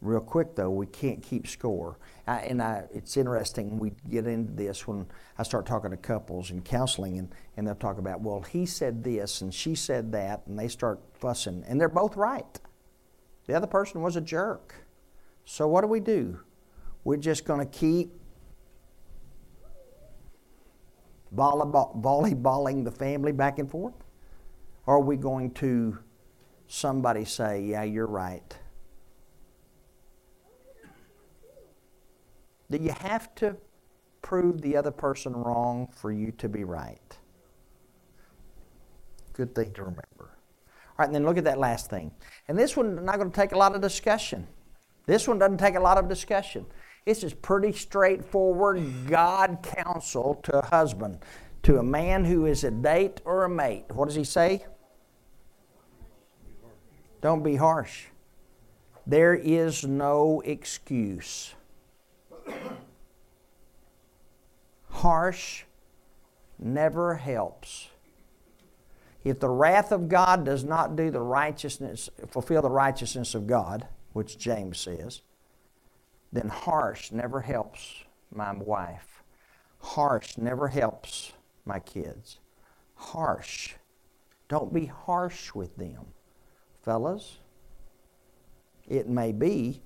real 0.00 0.20
quick 0.20 0.54
though, 0.54 0.70
we 0.70 0.86
can't 0.86 1.22
keep 1.22 1.46
score. 1.46 1.96
I, 2.26 2.40
and 2.40 2.62
I, 2.62 2.84
it's 2.92 3.16
interesting, 3.16 3.78
we 3.78 3.92
get 4.08 4.26
into 4.26 4.52
this 4.52 4.86
when 4.86 5.06
I 5.38 5.42
start 5.42 5.66
talking 5.66 5.90
to 5.90 5.96
couples 5.96 6.50
and 6.50 6.64
counseling, 6.64 7.18
and, 7.18 7.34
and 7.56 7.66
they'll 7.66 7.74
talk 7.74 7.98
about, 7.98 8.20
well, 8.20 8.42
he 8.42 8.66
said 8.66 9.02
this 9.02 9.40
and 9.40 9.52
she 9.52 9.74
said 9.74 10.12
that, 10.12 10.42
and 10.46 10.58
they 10.58 10.68
start 10.68 11.00
fussing, 11.14 11.64
and 11.66 11.80
they're 11.80 11.88
both 11.88 12.16
right. 12.16 12.60
The 13.46 13.54
other 13.54 13.66
person 13.66 14.02
was 14.02 14.16
a 14.16 14.20
jerk. 14.20 14.74
So 15.44 15.66
what 15.66 15.80
do 15.80 15.86
we 15.86 16.00
do? 16.00 16.40
We're 17.04 17.16
just 17.16 17.44
going 17.44 17.66
to 17.66 17.78
keep 17.78 18.12
volleyball, 21.34 22.00
volleyballing 22.00 22.84
the 22.84 22.90
family 22.90 23.32
back 23.32 23.58
and 23.58 23.70
forth? 23.70 23.94
Or 24.86 24.96
are 24.96 25.00
we 25.00 25.16
going 25.16 25.52
to 25.52 25.98
somebody 26.66 27.24
say, 27.24 27.62
yeah, 27.62 27.82
you're 27.82 28.06
right? 28.06 28.56
Do 32.70 32.78
you 32.78 32.92
have 33.00 33.34
to 33.36 33.56
prove 34.22 34.60
the 34.60 34.76
other 34.76 34.92
person 34.92 35.32
wrong 35.32 35.88
for 35.96 36.12
you 36.12 36.30
to 36.32 36.48
be 36.48 36.64
right? 36.64 37.18
Good 39.32 39.54
thing 39.54 39.72
to 39.72 39.82
remember. 39.82 40.04
All 40.20 40.96
right, 40.98 41.06
and 41.06 41.14
then 41.14 41.24
look 41.24 41.38
at 41.38 41.44
that 41.44 41.58
last 41.58 41.90
thing. 41.90 42.12
And 42.46 42.58
this 42.58 42.76
one's 42.76 43.00
not 43.00 43.16
going 43.16 43.30
to 43.30 43.34
take 43.34 43.52
a 43.52 43.58
lot 43.58 43.74
of 43.74 43.80
discussion. 43.80 44.46
This 45.06 45.26
one 45.26 45.38
doesn't 45.38 45.58
take 45.58 45.74
a 45.74 45.80
lot 45.80 45.98
of 45.98 46.08
discussion. 46.08 46.66
This 47.10 47.24
is 47.24 47.34
pretty 47.34 47.72
straightforward 47.72 49.08
God 49.08 49.64
counsel 49.64 50.36
to 50.44 50.60
a 50.60 50.66
husband, 50.66 51.18
to 51.64 51.78
a 51.78 51.82
man 51.82 52.24
who 52.24 52.46
is 52.46 52.62
a 52.62 52.70
date 52.70 53.20
or 53.24 53.42
a 53.42 53.48
mate. 53.48 53.86
What 53.88 54.06
does 54.06 54.14
he 54.14 54.22
say? 54.22 54.64
Don't 57.20 57.42
be 57.42 57.56
harsh. 57.56 58.04
There 59.08 59.34
is 59.34 59.84
no 59.84 60.40
excuse. 60.44 61.52
Harsh 64.90 65.64
never 66.60 67.16
helps. 67.16 67.88
If 69.24 69.40
the 69.40 69.50
wrath 69.50 69.90
of 69.90 70.08
God 70.08 70.44
does 70.44 70.62
not 70.62 70.94
do 70.94 71.10
the 71.10 71.22
righteousness, 71.22 72.08
fulfill 72.28 72.62
the 72.62 72.70
righteousness 72.70 73.34
of 73.34 73.48
God, 73.48 73.88
which 74.12 74.38
James 74.38 74.78
says, 74.78 75.22
then 76.32 76.48
harsh 76.48 77.10
never 77.12 77.40
helps 77.40 78.04
my 78.32 78.52
wife. 78.52 79.22
Harsh 79.78 80.38
never 80.38 80.68
helps 80.68 81.32
my 81.64 81.78
kids. 81.80 82.38
Harsh. 82.94 83.74
Don't 84.48 84.72
be 84.72 84.86
harsh 84.86 85.54
with 85.54 85.76
them. 85.76 86.06
Fellas, 86.82 87.38
it 88.88 89.08
may 89.08 89.32
be 89.32 89.82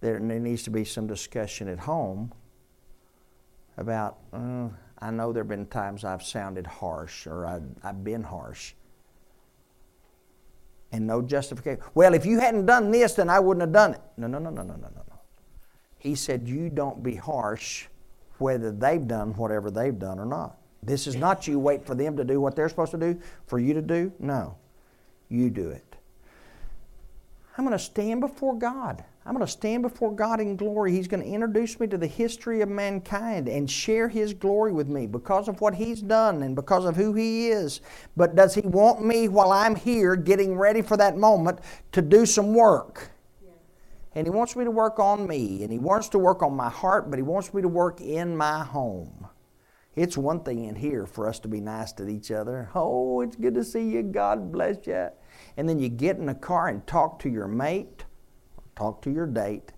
there 0.00 0.20
needs 0.20 0.62
to 0.62 0.70
be 0.70 0.84
some 0.84 1.06
discussion 1.06 1.68
at 1.68 1.80
home 1.80 2.32
about, 3.76 4.18
uh, 4.32 4.68
I 4.98 5.10
know 5.10 5.32
there 5.32 5.42
have 5.42 5.48
been 5.48 5.66
times 5.66 6.04
I've 6.04 6.22
sounded 6.22 6.66
harsh 6.66 7.26
or 7.26 7.46
I, 7.46 7.60
I've 7.82 8.04
been 8.04 8.22
harsh. 8.22 8.74
And 10.92 11.06
no 11.06 11.20
justification. 11.20 11.82
Well, 11.94 12.14
if 12.14 12.24
you 12.24 12.40
hadn't 12.40 12.66
done 12.66 12.90
this, 12.90 13.14
then 13.14 13.28
I 13.28 13.40
wouldn't 13.40 13.60
have 13.60 13.72
done 13.72 13.94
it. 13.94 14.00
No, 14.16 14.26
no, 14.26 14.38
no, 14.38 14.50
no, 14.50 14.62
no, 14.62 14.74
no, 14.74 14.88
no. 14.94 15.07
He 15.98 16.14
said, 16.14 16.48
You 16.48 16.70
don't 16.70 17.02
be 17.02 17.16
harsh 17.16 17.86
whether 18.38 18.70
they've 18.70 19.06
done 19.06 19.34
whatever 19.34 19.70
they've 19.70 19.98
done 19.98 20.18
or 20.18 20.26
not. 20.26 20.56
This 20.82 21.06
is 21.06 21.16
not 21.16 21.46
you 21.48 21.58
wait 21.58 21.84
for 21.84 21.94
them 21.94 22.16
to 22.16 22.24
do 22.24 22.40
what 22.40 22.54
they're 22.54 22.68
supposed 22.68 22.92
to 22.92 22.98
do 22.98 23.20
for 23.46 23.58
you 23.58 23.74
to 23.74 23.82
do. 23.82 24.12
No, 24.18 24.56
you 25.28 25.50
do 25.50 25.70
it. 25.70 25.96
I'm 27.56 27.64
going 27.64 27.76
to 27.76 27.84
stand 27.84 28.20
before 28.20 28.56
God. 28.56 29.04
I'm 29.26 29.34
going 29.34 29.44
to 29.44 29.50
stand 29.50 29.82
before 29.82 30.14
God 30.14 30.40
in 30.40 30.56
glory. 30.56 30.92
He's 30.92 31.08
going 31.08 31.22
to 31.22 31.28
introduce 31.28 31.78
me 31.80 31.88
to 31.88 31.98
the 31.98 32.06
history 32.06 32.60
of 32.60 32.68
mankind 32.68 33.48
and 33.48 33.68
share 33.68 34.08
His 34.08 34.32
glory 34.32 34.72
with 34.72 34.88
me 34.88 35.06
because 35.08 35.48
of 35.48 35.60
what 35.60 35.74
He's 35.74 36.00
done 36.00 36.42
and 36.44 36.54
because 36.54 36.84
of 36.84 36.94
who 36.94 37.12
He 37.12 37.48
is. 37.48 37.80
But 38.16 38.36
does 38.36 38.54
He 38.54 38.60
want 38.62 39.04
me 39.04 39.28
while 39.28 39.50
I'm 39.50 39.74
here 39.74 40.14
getting 40.14 40.56
ready 40.56 40.80
for 40.80 40.96
that 40.96 41.18
moment 41.18 41.58
to 41.92 42.00
do 42.00 42.24
some 42.24 42.54
work? 42.54 43.10
And 44.14 44.26
He 44.26 44.30
wants 44.30 44.56
me 44.56 44.64
to 44.64 44.70
work 44.70 44.98
on 44.98 45.26
me 45.26 45.62
and 45.62 45.72
He 45.72 45.78
wants 45.78 46.08
to 46.10 46.18
work 46.18 46.42
on 46.42 46.54
my 46.54 46.70
heart, 46.70 47.10
but 47.10 47.18
He 47.18 47.22
wants 47.22 47.52
me 47.52 47.62
to 47.62 47.68
work 47.68 48.00
in 48.00 48.36
my 48.36 48.64
home. 48.64 49.28
It's 49.96 50.16
one 50.16 50.44
thing 50.44 50.64
in 50.64 50.76
here 50.76 51.06
for 51.06 51.28
us 51.28 51.40
to 51.40 51.48
be 51.48 51.60
nice 51.60 51.92
to 51.94 52.08
each 52.08 52.30
other. 52.30 52.70
Oh, 52.74 53.20
it's 53.20 53.34
good 53.34 53.54
to 53.54 53.64
see 53.64 53.88
you. 53.90 54.04
God 54.04 54.52
bless 54.52 54.86
you. 54.86 55.08
And 55.56 55.68
then 55.68 55.80
you 55.80 55.88
get 55.88 56.16
in 56.18 56.26
the 56.26 56.34
car 56.34 56.68
and 56.68 56.86
talk 56.86 57.18
to 57.20 57.28
your 57.28 57.48
mate, 57.48 58.04
talk 58.76 59.02
to 59.02 59.10
your 59.10 59.26
date, 59.26 59.72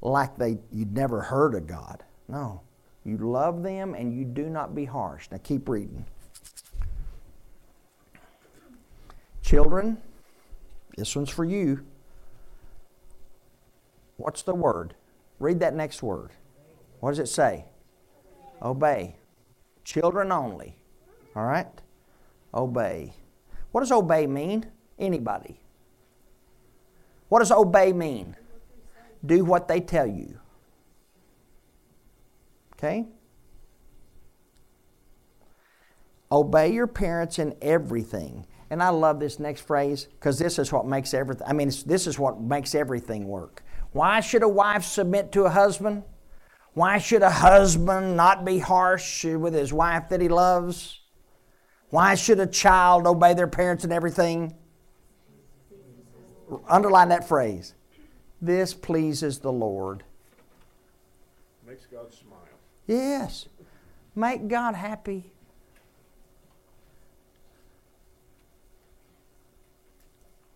like 0.00 0.36
they 0.36 0.58
you'd 0.70 0.94
never 0.94 1.20
heard 1.22 1.54
of 1.54 1.66
God. 1.66 2.04
No. 2.28 2.60
You 3.04 3.18
love 3.18 3.62
them 3.62 3.94
and 3.94 4.16
you 4.16 4.24
do 4.24 4.48
not 4.48 4.74
be 4.74 4.84
harsh. 4.84 5.28
Now 5.30 5.38
keep 5.42 5.68
reading. 5.68 6.06
Children, 9.42 9.98
this 10.96 11.14
one's 11.14 11.30
for 11.30 11.44
you. 11.44 11.84
What's 14.16 14.42
the 14.42 14.54
word? 14.54 14.94
Read 15.38 15.60
that 15.60 15.74
next 15.74 16.02
word. 16.02 16.30
What 17.00 17.10
does 17.10 17.18
it 17.18 17.28
say? 17.28 17.66
Obey. 18.62 19.16
Children 19.84 20.32
only. 20.32 20.76
All 21.36 21.44
right? 21.44 21.66
Obey. 22.52 23.14
What 23.72 23.80
does 23.80 23.92
obey 23.92 24.26
mean? 24.26 24.66
Anybody. 24.98 25.60
What 27.28 27.40
does 27.40 27.50
obey 27.50 27.92
mean? 27.92 28.36
do 29.24 29.44
what 29.44 29.68
they 29.68 29.80
tell 29.80 30.06
you. 30.06 30.38
Okay? 32.74 33.06
Obey 36.30 36.72
your 36.72 36.86
parents 36.86 37.38
in 37.38 37.54
everything. 37.62 38.46
And 38.70 38.82
I 38.82 38.88
love 38.88 39.20
this 39.20 39.38
next 39.38 39.62
phrase 39.62 40.08
because 40.18 40.38
this 40.38 40.58
is 40.58 40.72
what 40.72 40.86
makes 40.86 41.14
everything, 41.14 41.46
I 41.46 41.52
mean, 41.52 41.70
this 41.86 42.06
is 42.06 42.18
what 42.18 42.40
makes 42.40 42.74
everything 42.74 43.28
work. 43.28 43.62
Why 43.94 44.18
should 44.18 44.42
a 44.42 44.48
wife 44.48 44.82
submit 44.82 45.30
to 45.32 45.44
a 45.44 45.50
husband? 45.50 46.02
Why 46.72 46.98
should 46.98 47.22
a 47.22 47.30
husband 47.30 48.16
not 48.16 48.44
be 48.44 48.58
harsh 48.58 49.24
with 49.24 49.54
his 49.54 49.72
wife 49.72 50.08
that 50.08 50.20
he 50.20 50.28
loves? 50.28 51.00
Why 51.90 52.16
should 52.16 52.40
a 52.40 52.46
child 52.48 53.06
obey 53.06 53.34
their 53.34 53.46
parents 53.46 53.84
in 53.84 53.92
everything? 53.92 54.56
Underline 56.68 57.10
that 57.10 57.28
phrase. 57.28 57.74
This 58.42 58.74
pleases 58.74 59.38
the 59.38 59.52
Lord. 59.52 60.02
Makes 61.64 61.86
God 61.86 62.12
smile. 62.12 62.40
Yes. 62.88 63.46
Make 64.16 64.48
God 64.48 64.74
happy. 64.74 65.30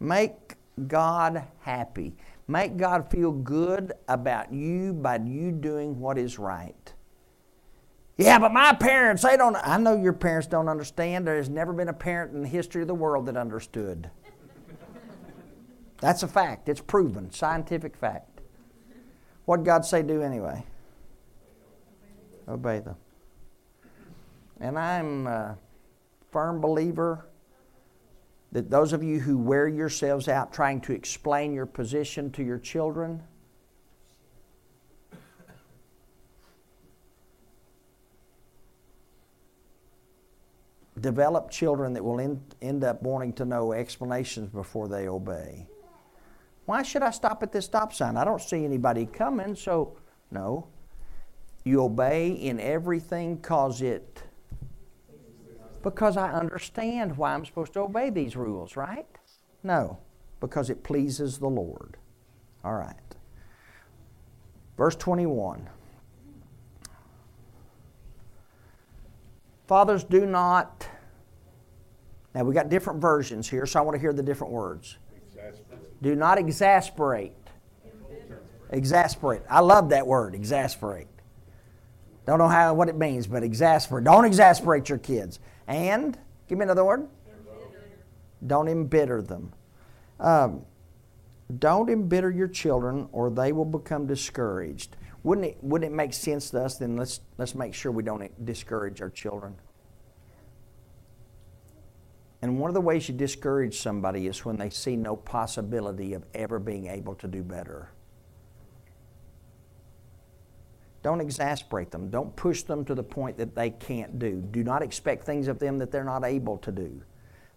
Make 0.00 0.54
God 0.88 1.44
happy. 1.60 2.16
Make 2.48 2.78
God 2.78 3.10
feel 3.10 3.30
good 3.30 3.92
about 4.08 4.50
you 4.52 4.94
by 4.94 5.18
you 5.18 5.52
doing 5.52 6.00
what 6.00 6.16
is 6.16 6.38
right. 6.38 6.94
Yeah, 8.16 8.38
but 8.38 8.52
my 8.52 8.72
parents, 8.72 9.22
they 9.22 9.36
don't. 9.36 9.54
I 9.54 9.76
know 9.76 9.94
your 9.94 10.14
parents 10.14 10.48
don't 10.48 10.68
understand. 10.68 11.26
There 11.26 11.36
has 11.36 11.50
never 11.50 11.74
been 11.74 11.88
a 11.88 11.92
parent 11.92 12.34
in 12.34 12.42
the 12.42 12.48
history 12.48 12.82
of 12.82 12.88
the 12.88 12.94
world 12.94 13.26
that 13.26 13.36
understood. 13.36 14.10
That's 16.00 16.22
a 16.22 16.28
fact. 16.28 16.68
It's 16.68 16.80
proven, 16.80 17.30
scientific 17.30 17.96
fact. 17.96 18.40
What 19.44 19.62
God 19.62 19.84
say 19.84 20.02
do 20.02 20.22
anyway? 20.22 20.64
Obey 22.48 22.80
them. 22.80 22.96
And 24.58 24.78
I'm 24.78 25.26
a 25.26 25.58
firm 26.32 26.60
believer 26.60 27.26
that 28.52 28.70
those 28.70 28.92
of 28.92 29.02
you 29.02 29.20
who 29.20 29.36
wear 29.36 29.68
yourselves 29.68 30.28
out 30.28 30.52
trying 30.52 30.80
to 30.82 30.92
explain 30.92 31.52
your 31.52 31.66
position 31.66 32.30
to 32.32 32.42
your 32.42 32.58
children, 32.58 33.22
develop 41.00 41.50
children 41.50 41.92
that 41.92 42.04
will 42.04 42.20
end, 42.20 42.40
end 42.62 42.84
up 42.84 43.02
wanting 43.02 43.32
to 43.34 43.44
know 43.44 43.72
explanations 43.72 44.48
before 44.48 44.88
they 44.88 45.08
obey. 45.08 45.66
Why 46.64 46.82
should 46.82 47.02
I 47.02 47.10
stop 47.10 47.42
at 47.42 47.52
this 47.52 47.66
stop 47.66 47.92
sign? 47.92 48.16
I 48.16 48.24
don't 48.24 48.40
see 48.40 48.64
anybody 48.64 49.06
coming, 49.06 49.54
so 49.54 49.96
no. 50.30 50.68
You 51.64 51.82
obey 51.82 52.30
in 52.30 52.60
everything 52.60 53.40
cause 53.40 53.82
it 53.82 54.22
because 55.82 56.16
I 56.16 56.32
understand 56.32 57.16
why 57.16 57.34
I'm 57.34 57.44
supposed 57.44 57.72
to 57.74 57.80
obey 57.80 58.10
these 58.10 58.36
rules, 58.36 58.76
right? 58.76 59.06
No, 59.62 59.98
because 60.40 60.70
it 60.70 60.82
pleases 60.82 61.38
the 61.38 61.48
Lord. 61.48 61.96
All 62.64 62.74
right. 62.74 62.96
Verse 64.76 64.96
21. 64.96 65.68
Fathers, 69.66 70.04
do 70.04 70.24
not. 70.24 70.88
Now, 72.34 72.44
we 72.44 72.54
got 72.54 72.68
different 72.68 73.00
versions 73.00 73.48
here, 73.48 73.66
so 73.66 73.80
I 73.80 73.82
want 73.82 73.94
to 73.94 74.00
hear 74.00 74.12
the 74.12 74.22
different 74.22 74.52
words. 74.52 74.96
Exasperate. 75.16 76.02
Do 76.02 76.14
not 76.14 76.38
exasperate. 76.38 77.34
Exasperate. 78.70 79.42
I 79.48 79.60
love 79.60 79.90
that 79.90 80.06
word, 80.06 80.34
exasperate. 80.34 81.08
Don't 82.26 82.38
know 82.38 82.48
how 82.48 82.74
what 82.74 82.88
it 82.88 82.96
means, 82.96 83.26
but 83.26 83.42
exasperate. 83.42 84.04
Don't 84.04 84.26
exasperate 84.26 84.88
your 84.88 84.98
kids. 84.98 85.40
And 85.68 86.18
give 86.48 86.58
me 86.58 86.64
another 86.64 86.84
word. 86.84 87.06
Don't 88.46 88.68
embitter 88.68 89.22
them. 89.22 89.52
Um, 90.18 90.64
don't 91.58 91.88
embitter 91.88 92.30
your 92.30 92.48
children, 92.48 93.08
or 93.12 93.30
they 93.30 93.52
will 93.52 93.64
become 93.64 94.06
discouraged. 94.06 94.96
Wouldn't 95.22 95.46
it, 95.46 95.58
wouldn't 95.62 95.92
it 95.92 95.94
make 95.94 96.12
sense 96.12 96.50
to 96.50 96.64
us 96.64 96.78
then? 96.78 96.96
Let's 96.96 97.20
let's 97.36 97.54
make 97.54 97.74
sure 97.74 97.92
we 97.92 98.02
don't 98.02 98.44
discourage 98.44 99.00
our 99.00 99.10
children. 99.10 99.56
And 102.40 102.58
one 102.58 102.70
of 102.70 102.74
the 102.74 102.80
ways 102.80 103.08
you 103.08 103.14
discourage 103.14 103.80
somebody 103.80 104.26
is 104.28 104.44
when 104.44 104.56
they 104.56 104.70
see 104.70 104.96
no 104.96 105.16
possibility 105.16 106.14
of 106.14 106.24
ever 106.34 106.58
being 106.58 106.86
able 106.86 107.14
to 107.16 107.26
do 107.26 107.42
better. 107.42 107.90
Don't 111.02 111.20
exasperate 111.20 111.90
them. 111.90 112.10
Don't 112.10 112.34
push 112.34 112.62
them 112.62 112.84
to 112.84 112.94
the 112.94 113.02
point 113.02 113.36
that 113.38 113.54
they 113.54 113.70
can't 113.70 114.18
do. 114.18 114.42
Do 114.50 114.64
not 114.64 114.82
expect 114.82 115.24
things 115.24 115.48
of 115.48 115.58
them 115.58 115.78
that 115.78 115.90
they're 115.90 116.04
not 116.04 116.24
able 116.24 116.58
to 116.58 116.72
do. 116.72 117.02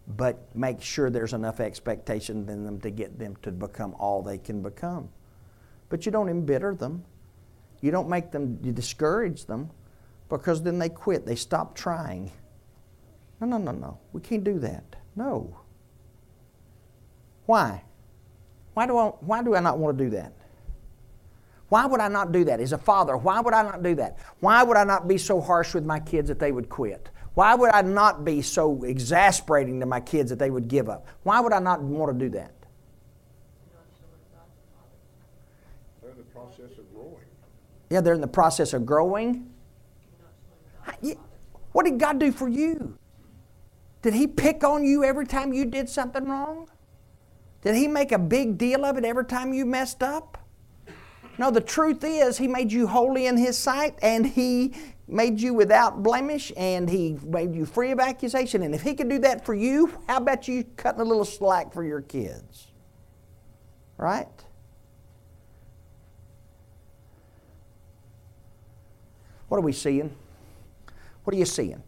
But 0.08 0.56
make 0.56 0.82
sure 0.82 1.10
there's 1.10 1.34
enough 1.34 1.60
expectation 1.60 2.48
in 2.50 2.66
them 2.66 2.80
to 2.82 2.92
get 2.92 3.18
them 3.18 3.36
to 3.42 3.52
become 3.52 3.96
all 3.98 4.22
they 4.22 4.38
can 4.38 4.62
become. 4.62 5.10
But 5.90 6.06
you 6.06 6.12
don't 6.12 6.30
embitter 6.30 6.76
them. 6.76 7.04
You 7.82 7.92
don't 7.92 8.10
make 8.10 8.32
them, 8.32 8.60
you 8.62 8.72
discourage 8.72 9.46
them 9.46 9.72
because 10.30 10.62
then 10.62 10.78
they 10.78 10.90
quit. 10.90 11.26
They 11.26 11.36
stop 11.36 11.76
trying. 11.76 12.32
No, 13.40 13.48
no, 13.48 13.58
no, 13.58 13.72
no. 13.72 13.98
We 14.14 14.22
can't 14.22 14.44
do 14.44 14.60
that. 14.60 14.96
No. 15.16 15.60
Why? 17.48 17.84
Why 18.74 18.86
do 18.86 18.98
I, 18.98 19.08
why 19.08 19.44
do 19.44 19.56
I 19.56 19.60
not 19.60 19.80
want 19.80 19.98
to 19.98 20.04
do 20.04 20.10
that? 20.12 20.34
Why 21.72 21.86
would 21.86 22.02
I 22.02 22.10
not 22.10 22.34
do 22.34 22.44
that? 22.44 22.60
As 22.60 22.74
a 22.74 22.78
father, 22.78 23.16
why 23.16 23.40
would 23.40 23.54
I 23.54 23.62
not 23.62 23.82
do 23.82 23.96
that? 23.96 24.18
Why 24.42 24.62
would 24.62 24.76
I 24.76 24.84
not 24.84 25.08
be 25.08 25.18
so 25.18 25.40
harsh 25.40 25.74
with 25.74 25.86
my 25.86 26.02
kids 26.02 26.28
that 26.28 26.38
they 26.38 26.52
would 26.52 26.68
quit? 26.68 27.08
Why 27.34 27.56
would 27.56 27.72
I 27.72 27.82
not 27.82 28.26
be 28.26 28.42
so 28.42 28.84
exasperating 28.84 29.80
to 29.80 29.86
my 29.86 30.02
kids 30.02 30.32
that 30.32 30.38
they 30.38 30.50
would 30.50 30.68
give 30.68 30.90
up? 30.90 31.08
Why 31.24 31.40
would 31.40 31.54
I 31.54 31.60
not 31.60 31.82
want 31.82 32.12
to 32.12 32.26
do 32.26 32.30
that? 32.32 32.52
They're 36.02 36.12
in 36.12 36.18
the 36.18 36.24
process 36.24 36.78
of 36.78 36.94
growing. 36.94 37.24
Yeah, 37.90 38.02
they're 38.02 38.16
in 38.16 38.22
the 38.22 38.28
process 38.28 38.74
of 38.74 38.86
growing. 38.86 39.50
What 41.72 41.86
did 41.86 41.98
God 42.02 42.20
do 42.20 42.34
for 42.34 42.50
you? 42.50 42.98
Did 44.02 44.14
He 44.14 44.28
pick 44.28 44.66
on 44.66 44.84
you 44.84 45.06
every 45.06 45.26
time 45.26 45.54
you 45.54 45.64
did 45.64 45.88
something 45.88 46.26
wrong? 46.26 46.70
Did 47.62 47.76
He 47.76 47.88
make 47.88 48.12
a 48.12 48.20
big 48.20 48.58
deal 48.58 48.84
of 48.84 48.98
it 48.98 49.06
every 49.06 49.24
time 49.24 49.54
you 49.54 49.66
messed 49.66 50.04
up? 50.04 50.38
No, 51.42 51.50
the 51.50 51.60
truth 51.60 52.04
is, 52.04 52.38
He 52.38 52.48
made 52.48 52.72
you 52.72 52.86
holy 52.86 53.26
in 53.26 53.36
His 53.36 53.58
sight 53.58 53.98
and 54.04 54.28
He 54.28 54.76
made 55.08 55.42
you 55.42 55.56
without 55.56 56.04
blemish 56.04 56.52
and 56.56 56.88
He 56.88 57.18
made 57.24 57.56
you 57.56 57.66
free 57.66 57.90
of 57.90 58.00
accusation. 58.00 58.62
And 58.62 58.76
if 58.76 58.84
He 58.84 58.94
could 58.94 59.10
do 59.10 59.18
that 59.18 59.44
for 59.44 59.56
you, 59.56 59.92
how 60.08 60.18
about 60.18 60.48
you 60.48 60.64
cutting 60.78 61.02
a 61.02 61.04
little 61.04 61.26
slack 61.26 61.74
for 61.74 61.84
your 61.84 62.02
kids? 62.02 62.68
Right? 63.98 64.28
What 69.48 69.58
are 69.58 69.62
we 69.62 69.74
seeing? 69.74 70.16
What 71.24 71.34
are 71.34 71.40
you 71.40 71.46
seeing? 71.46 71.82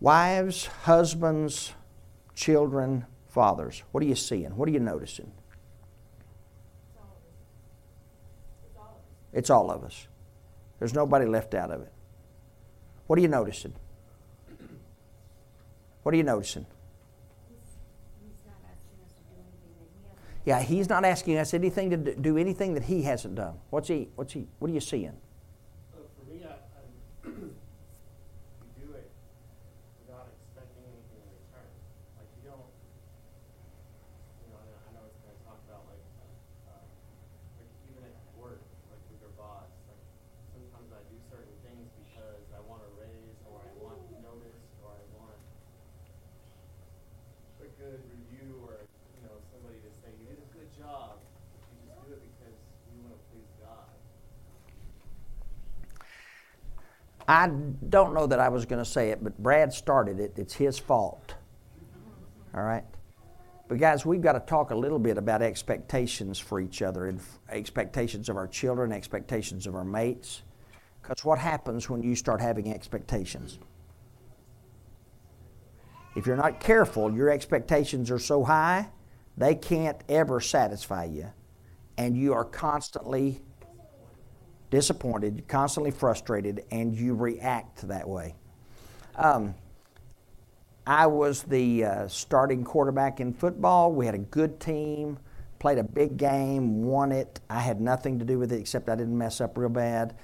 Wives, 0.00 0.66
husbands, 0.66 1.74
children, 2.34 3.06
fathers. 3.28 3.84
What 3.92 4.02
are 4.02 4.06
you 4.06 4.16
seeing? 4.16 4.56
What 4.56 4.68
are 4.68 4.72
you 4.72 4.80
noticing? 4.80 5.30
It's 9.36 9.50
all 9.50 9.70
of 9.70 9.84
us. 9.84 10.08
There's 10.80 10.94
nobody 10.94 11.26
left 11.26 11.54
out 11.54 11.70
of 11.70 11.82
it. 11.82 11.92
What 13.06 13.18
are 13.18 13.22
you 13.22 13.28
noticing? 13.28 13.74
What 16.02 16.14
are 16.14 16.18
you 16.18 16.24
noticing? 16.24 16.66
Yeah, 20.44 20.62
he's 20.62 20.88
not 20.88 21.04
asking 21.04 21.38
us 21.38 21.52
anything 21.54 21.90
to 21.90 22.14
do 22.14 22.38
anything 22.38 22.74
that 22.74 22.84
he 22.84 23.02
hasn't 23.02 23.34
done. 23.34 23.58
What's 23.70 23.88
he? 23.88 24.08
What's 24.14 24.32
he? 24.32 24.46
What 24.60 24.70
are 24.70 24.74
you 24.74 24.80
seeing? 24.80 25.18
So 25.90 26.06
for 26.14 26.22
me, 26.30 26.46
I, 26.46 26.54
I 26.54 26.86
you 27.26 27.50
do 28.78 28.86
it 28.94 29.10
without 30.06 30.30
expecting 30.38 30.86
anything 30.86 31.26
in 31.26 31.30
return. 31.34 31.66
Like 32.14 32.30
you 32.38 32.46
don't, 32.46 32.70
you 34.46 34.54
know, 34.54 34.62
I 34.62 34.70
know, 34.70 34.78
I 34.86 34.90
know 34.94 35.02
it's 35.10 35.18
going 35.18 35.34
to 35.34 35.42
talk 35.42 35.58
about 35.66 35.82
like, 35.90 36.06
uh, 36.22 36.78
uh, 36.78 36.86
like 37.58 37.70
even 37.90 38.06
at 38.06 38.14
work, 38.38 38.62
like 38.94 39.02
with 39.10 39.18
your 39.18 39.34
boss. 39.34 39.66
Like 39.90 39.98
sometimes 40.54 40.94
I 40.94 41.02
do 41.10 41.18
certain 41.26 41.58
things 41.66 41.90
because 42.06 42.46
I 42.54 42.62
want 42.70 42.86
a 42.86 42.90
raise 43.02 43.34
or 43.50 43.58
I 43.58 43.70
want 43.82 43.98
notice 44.22 44.62
or 44.86 44.94
I 44.94 45.02
want 45.18 45.34
a 47.66 47.68
good 47.82 47.98
review 48.14 48.62
or 48.62 48.78
you 49.14 49.22
know 49.26 49.34
somebody 49.50 49.78
to 49.82 49.90
say 50.02 50.10
you 50.18 50.26
did 50.30 50.38
a 50.38 50.48
good 50.54 50.70
job. 50.74 51.18
You 51.72 51.90
just 51.90 51.98
do 52.06 52.14
it 52.14 52.22
because 52.22 52.58
you 52.90 53.02
want 53.02 53.14
to 53.14 53.22
please 53.30 53.50
God. 53.62 53.86
I 57.28 57.48
don't 57.48 58.14
know 58.14 58.26
that 58.26 58.38
I 58.38 58.48
was 58.48 58.66
going 58.66 58.82
to 58.82 58.88
say 58.88 59.10
it, 59.10 59.22
but 59.22 59.36
Brad 59.38 59.72
started 59.72 60.20
it. 60.20 60.34
It's 60.36 60.54
his 60.54 60.78
fault. 60.78 61.34
All 62.54 62.62
right? 62.62 62.84
But 63.68 63.78
guys, 63.78 64.06
we've 64.06 64.20
got 64.20 64.32
to 64.32 64.40
talk 64.40 64.70
a 64.70 64.76
little 64.76 64.98
bit 64.98 65.18
about 65.18 65.42
expectations 65.42 66.38
for 66.38 66.60
each 66.60 66.82
other 66.82 67.06
and 67.06 67.20
expectations 67.48 68.28
of 68.28 68.36
our 68.36 68.46
children, 68.46 68.92
expectations 68.92 69.66
of 69.66 69.74
our 69.74 69.84
mates. 69.84 70.42
Because 71.02 71.24
what 71.24 71.38
happens 71.38 71.90
when 71.90 72.02
you 72.02 72.14
start 72.14 72.40
having 72.40 72.72
expectations? 72.72 73.58
If 76.14 76.26
you're 76.26 76.36
not 76.36 76.60
careful, 76.60 77.12
your 77.12 77.28
expectations 77.28 78.10
are 78.10 78.18
so 78.18 78.44
high, 78.44 78.88
they 79.36 79.54
can't 79.54 80.00
ever 80.08 80.40
satisfy 80.40 81.04
you. 81.04 81.30
And 81.98 82.16
you 82.16 82.32
are 82.32 82.44
constantly 82.44 83.42
disappointed, 84.70 85.44
constantly 85.48 85.90
frustrated, 85.90 86.64
and 86.70 86.94
you 86.94 87.14
react 87.14 87.86
that 87.88 88.08
way. 88.08 88.34
Um, 89.16 89.54
I 90.86 91.06
was 91.06 91.42
the 91.42 91.84
uh, 91.84 92.08
starting 92.08 92.62
quarterback 92.62 93.20
in 93.20 93.32
football. 93.32 93.92
We 93.92 94.06
had 94.06 94.14
a 94.14 94.18
good 94.18 94.60
team, 94.60 95.18
played 95.58 95.78
a 95.78 95.84
big 95.84 96.16
game, 96.16 96.82
won 96.82 97.10
it. 97.10 97.40
I 97.50 97.60
had 97.60 97.80
nothing 97.80 98.18
to 98.20 98.24
do 98.24 98.38
with 98.38 98.52
it 98.52 98.60
except 98.60 98.88
I 98.88 98.94
didn't 98.94 99.16
mess 99.16 99.40
up 99.40 99.58
real 99.58 99.68
bad. 99.68 100.14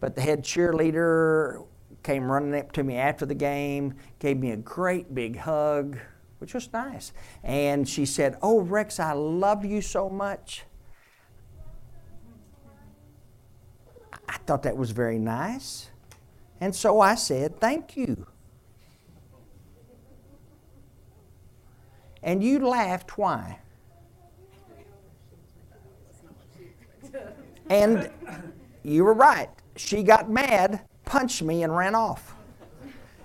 But 0.00 0.16
the 0.16 0.22
head 0.22 0.42
cheerleader 0.42 1.64
came 2.02 2.30
running 2.30 2.58
up 2.58 2.72
to 2.72 2.82
me 2.82 2.96
after 2.96 3.24
the 3.26 3.34
game, 3.34 3.94
gave 4.18 4.38
me 4.38 4.50
a 4.50 4.56
great 4.56 5.14
big 5.14 5.36
hug, 5.36 5.98
which 6.38 6.54
was 6.54 6.72
nice. 6.72 7.12
And 7.44 7.88
she 7.88 8.04
said, 8.04 8.36
Oh, 8.42 8.60
Rex, 8.60 8.98
I 8.98 9.12
love 9.12 9.64
you 9.64 9.80
so 9.80 10.10
much. 10.10 10.64
I 14.32 14.38
thought 14.46 14.62
that 14.62 14.76
was 14.76 14.92
very 14.92 15.18
nice. 15.18 15.90
And 16.58 16.74
so 16.74 17.00
I 17.00 17.16
said, 17.16 17.60
Thank 17.60 17.96
you. 17.96 18.26
And 22.22 22.42
you 22.42 22.66
laughed. 22.66 23.18
Why? 23.18 23.58
And 27.68 28.10
you 28.82 29.04
were 29.04 29.14
right. 29.14 29.48
She 29.76 30.02
got 30.02 30.30
mad, 30.30 30.80
punched 31.04 31.42
me, 31.42 31.62
and 31.62 31.76
ran 31.76 31.94
off. 31.94 32.34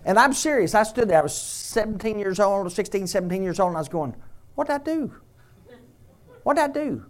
And 0.03 0.17
I'm 0.17 0.33
serious. 0.33 0.73
I 0.73 0.83
stood 0.83 1.09
there. 1.09 1.19
I 1.19 1.21
was 1.21 1.37
17 1.37 2.17
years 2.19 2.39
old, 2.39 2.71
16, 2.71 3.07
17 3.07 3.43
years 3.43 3.59
old, 3.59 3.69
and 3.69 3.77
I 3.77 3.79
was 3.79 3.89
going, 3.89 4.13
What'd 4.55 4.73
I 4.73 4.83
do? 4.83 5.13
What'd 6.43 6.61
I 6.61 6.67
do? 6.67 7.05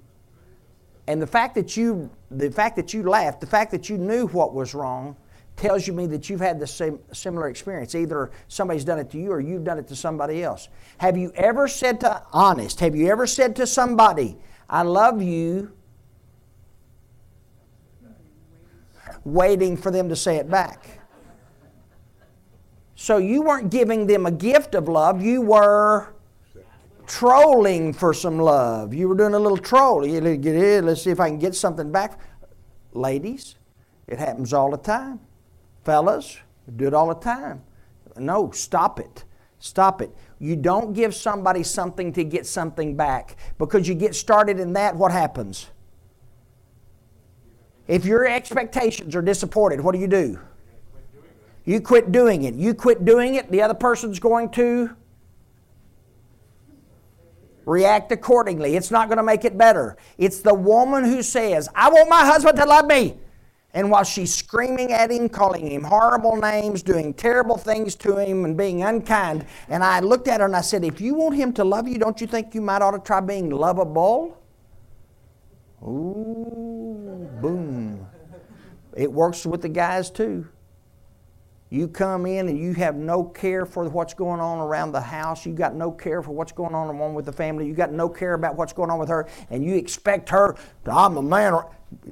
And 1.08 1.22
the 1.22 1.28
fact 1.28 1.56
that 1.56 1.78
you, 1.78 2.12
the 2.30 2.52
fact 2.52 2.76
that 2.76 2.94
you 2.94 3.04
laughed, 3.04 3.42
the 3.42 3.48
fact 3.48 3.72
that 3.72 3.90
you 3.90 3.98
knew 3.98 4.28
what 4.28 4.54
was 4.54 4.74
wrong, 4.74 5.16
tells 5.56 5.88
you 5.88 5.94
me 5.94 6.06
that 6.06 6.30
you've 6.30 6.40
had 6.40 6.60
the 6.60 6.68
same 6.68 7.00
similar 7.12 7.50
experience. 7.50 7.96
Either 7.96 8.30
somebody's 8.48 8.86
done 8.86 9.00
it 9.00 9.10
to 9.10 9.18
you 9.18 9.32
or 9.32 9.40
you've 9.40 9.63
done 9.63 9.80
it 9.80 9.88
to 9.88 9.96
somebody 9.96 10.44
else. 10.44 10.70
Have 11.00 11.18
you 11.18 11.32
ever 11.36 11.68
said 11.68 12.00
to 12.02 12.22
honest? 12.32 12.80
Have 12.80 12.96
you 12.96 13.10
ever 13.10 13.26
said 13.26 13.56
to 13.56 13.66
somebody, 13.66 14.38
"I 14.70 14.84
love 14.84 15.22
you," 15.22 15.72
waiting 19.24 19.76
for 19.76 19.90
them 19.90 20.10
to 20.10 20.16
say 20.16 20.36
it 20.36 20.50
back? 20.50 21.00
So 22.96 23.18
you 23.18 23.42
weren't 23.42 23.72
giving 23.72 24.08
them 24.08 24.26
a 24.26 24.32
gift 24.32 24.76
of 24.76 24.88
love. 24.88 25.22
You 25.22 25.42
were 25.42 26.13
trolling 27.08 27.93
for 27.93 28.13
some 28.13 28.38
love. 28.38 28.93
You 28.93 29.08
were 29.10 29.15
doing 29.15 29.34
a 29.34 29.39
little 29.39 29.58
troll. 29.58 30.02
Let's 30.06 31.02
see 31.02 31.10
if 31.10 31.20
I 31.20 31.30
can 31.30 31.39
get 31.39 31.56
something 31.56 31.91
back. 31.91 32.20
Ladies, 32.93 33.56
it 34.08 34.20
happens 34.20 34.54
all 34.54 34.70
the 34.72 34.78
time. 34.78 35.20
Fellas, 35.84 36.38
do 36.76 36.86
it 36.88 36.93
all 36.93 37.08
the 37.08 37.15
time. 37.15 37.63
No, 38.17 38.52
stop 38.52 39.00
it. 39.00 39.24
Stop 39.60 40.02
it. 40.02 40.15
You 40.39 40.56
don't 40.56 40.93
give 40.93 41.15
somebody 41.15 41.63
something 41.63 42.13
to 42.13 42.24
get 42.24 42.46
something 42.46 42.96
back. 42.96 43.38
Because 43.58 43.88
you 43.88 43.96
get 43.96 44.13
started 44.13 44.60
in 44.60 44.74
that, 44.74 44.96
what 44.96 45.12
happens? 45.12 45.67
If 47.88 48.06
your 48.06 48.28
expectations 48.28 49.15
are 49.15 49.22
disappointed, 49.22 49.80
what 49.82 49.93
do 49.93 50.00
you 50.00 50.08
do? 50.08 50.39
You 51.63 51.82
quit 51.82 52.12
doing 52.12 52.43
it. 52.43 52.54
You 52.54 52.74
quit 52.74 53.06
doing 53.06 53.36
it, 53.36 53.50
the 53.50 53.62
other 53.62 53.74
person's 53.74 54.20
going 54.20 54.50
to 54.52 54.96
react 57.68 58.12
accordingly. 58.12 58.76
It's 58.76 58.90
not 58.90 59.10
going 59.10 59.18
to 59.18 59.24
make 59.24 59.46
it 59.46 59.58
better. 59.58 59.98
It's 60.18 60.40
the 60.40 60.54
woman 60.54 61.04
who 61.04 61.22
says, 61.22 61.70
I 61.76 61.90
want 61.90 62.10
my 62.10 62.26
husband 62.26 62.58
to 62.58 62.66
love 62.66 62.88
me. 62.88 63.20
And 63.74 63.92
while 63.92 64.06
she's 64.06 64.34
screaming 64.34 64.94
at 64.94 65.12
him, 65.12 65.28
calling 65.30 65.70
him 65.70 65.84
horrible 65.84 66.38
names, 66.38 66.82
doing 66.82 67.14
terrible 67.14 67.58
things 67.58 67.94
to 67.98 68.18
him, 68.18 68.46
and 68.46 68.58
being 68.58 68.82
unkind, 68.82 69.46
and 69.68 69.84
I 69.84 70.00
looked 70.00 70.28
at 70.30 70.40
her 70.40 70.46
and 70.46 70.56
I 70.56 70.62
said, 70.62 70.84
If 70.84 71.02
you 71.02 71.14
want 71.14 71.36
him 71.36 71.54
to 71.54 71.64
love 71.64 71.88
you, 71.88 72.00
don't 72.00 72.20
you 72.20 72.26
think 72.26 72.56
you 72.56 72.62
might 72.62 72.82
ought 72.82 72.92
to 72.92 73.00
try 73.00 73.20
being 73.20 73.50
lovable? 73.50 74.42
Ooh, 75.84 77.30
boom. 77.42 78.08
It 78.96 79.12
works 79.12 79.46
with 79.46 79.62
the 79.62 79.70
guys 79.70 80.10
too. 80.10 80.48
You 81.70 81.90
come 81.90 82.26
in 82.26 82.48
and 82.48 82.58
you 82.58 82.74
have 82.76 82.96
no 82.96 83.24
care 83.24 83.66
for 83.66 83.90
what's 83.90 84.14
going 84.14 84.40
on 84.40 84.60
around 84.60 84.94
the 84.94 85.02
house. 85.02 85.46
You 85.46 85.54
got 85.54 85.76
no 85.76 85.92
care 85.92 86.22
for 86.22 86.32
what's 86.32 86.54
going 86.54 86.74
on 86.74 87.14
with 87.14 87.26
the 87.26 87.34
family. 87.34 87.68
You 87.68 87.74
got 87.74 87.92
no 87.92 88.08
care 88.08 88.36
about 88.36 88.56
what's 88.56 88.72
going 88.72 88.90
on 88.90 89.00
with 89.00 89.10
her, 89.10 89.28
and 89.50 89.66
you 89.66 89.76
expect 89.76 90.30
her 90.30 90.56
to, 90.86 90.92
I'm 90.92 91.18
a 91.18 91.22
man. 91.22 91.62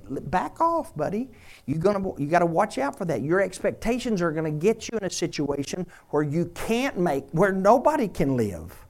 Back 0.09 0.61
off, 0.61 0.95
buddy. 0.95 1.29
You're 1.65 1.79
gonna, 1.79 2.17
you 2.17 2.27
got 2.27 2.39
to 2.39 2.45
watch 2.45 2.77
out 2.77 2.97
for 2.97 3.05
that. 3.05 3.21
Your 3.21 3.41
expectations 3.41 4.21
are 4.21 4.31
going 4.31 4.45
to 4.45 4.65
get 4.65 4.89
you 4.89 4.97
in 4.97 5.05
a 5.05 5.09
situation 5.09 5.85
where 6.09 6.23
you 6.23 6.45
can't 6.55 6.97
make, 6.97 7.29
where 7.31 7.51
nobody 7.51 8.07
can 8.07 8.37
live, 8.37 8.85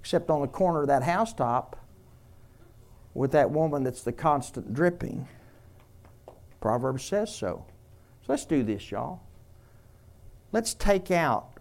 except 0.00 0.30
on 0.30 0.40
the 0.40 0.48
corner 0.48 0.82
of 0.82 0.86
that 0.88 1.02
housetop 1.02 1.76
with 3.12 3.32
that 3.32 3.50
woman 3.50 3.82
that's 3.84 4.02
the 4.02 4.12
constant 4.12 4.72
dripping. 4.74 5.26
Proverbs 6.60 7.04
says 7.04 7.34
so. 7.34 7.64
So 8.22 8.32
let's 8.32 8.44
do 8.44 8.62
this, 8.62 8.90
y'all. 8.90 9.20
Let's 10.54 10.72
take 10.72 11.10
out 11.10 11.58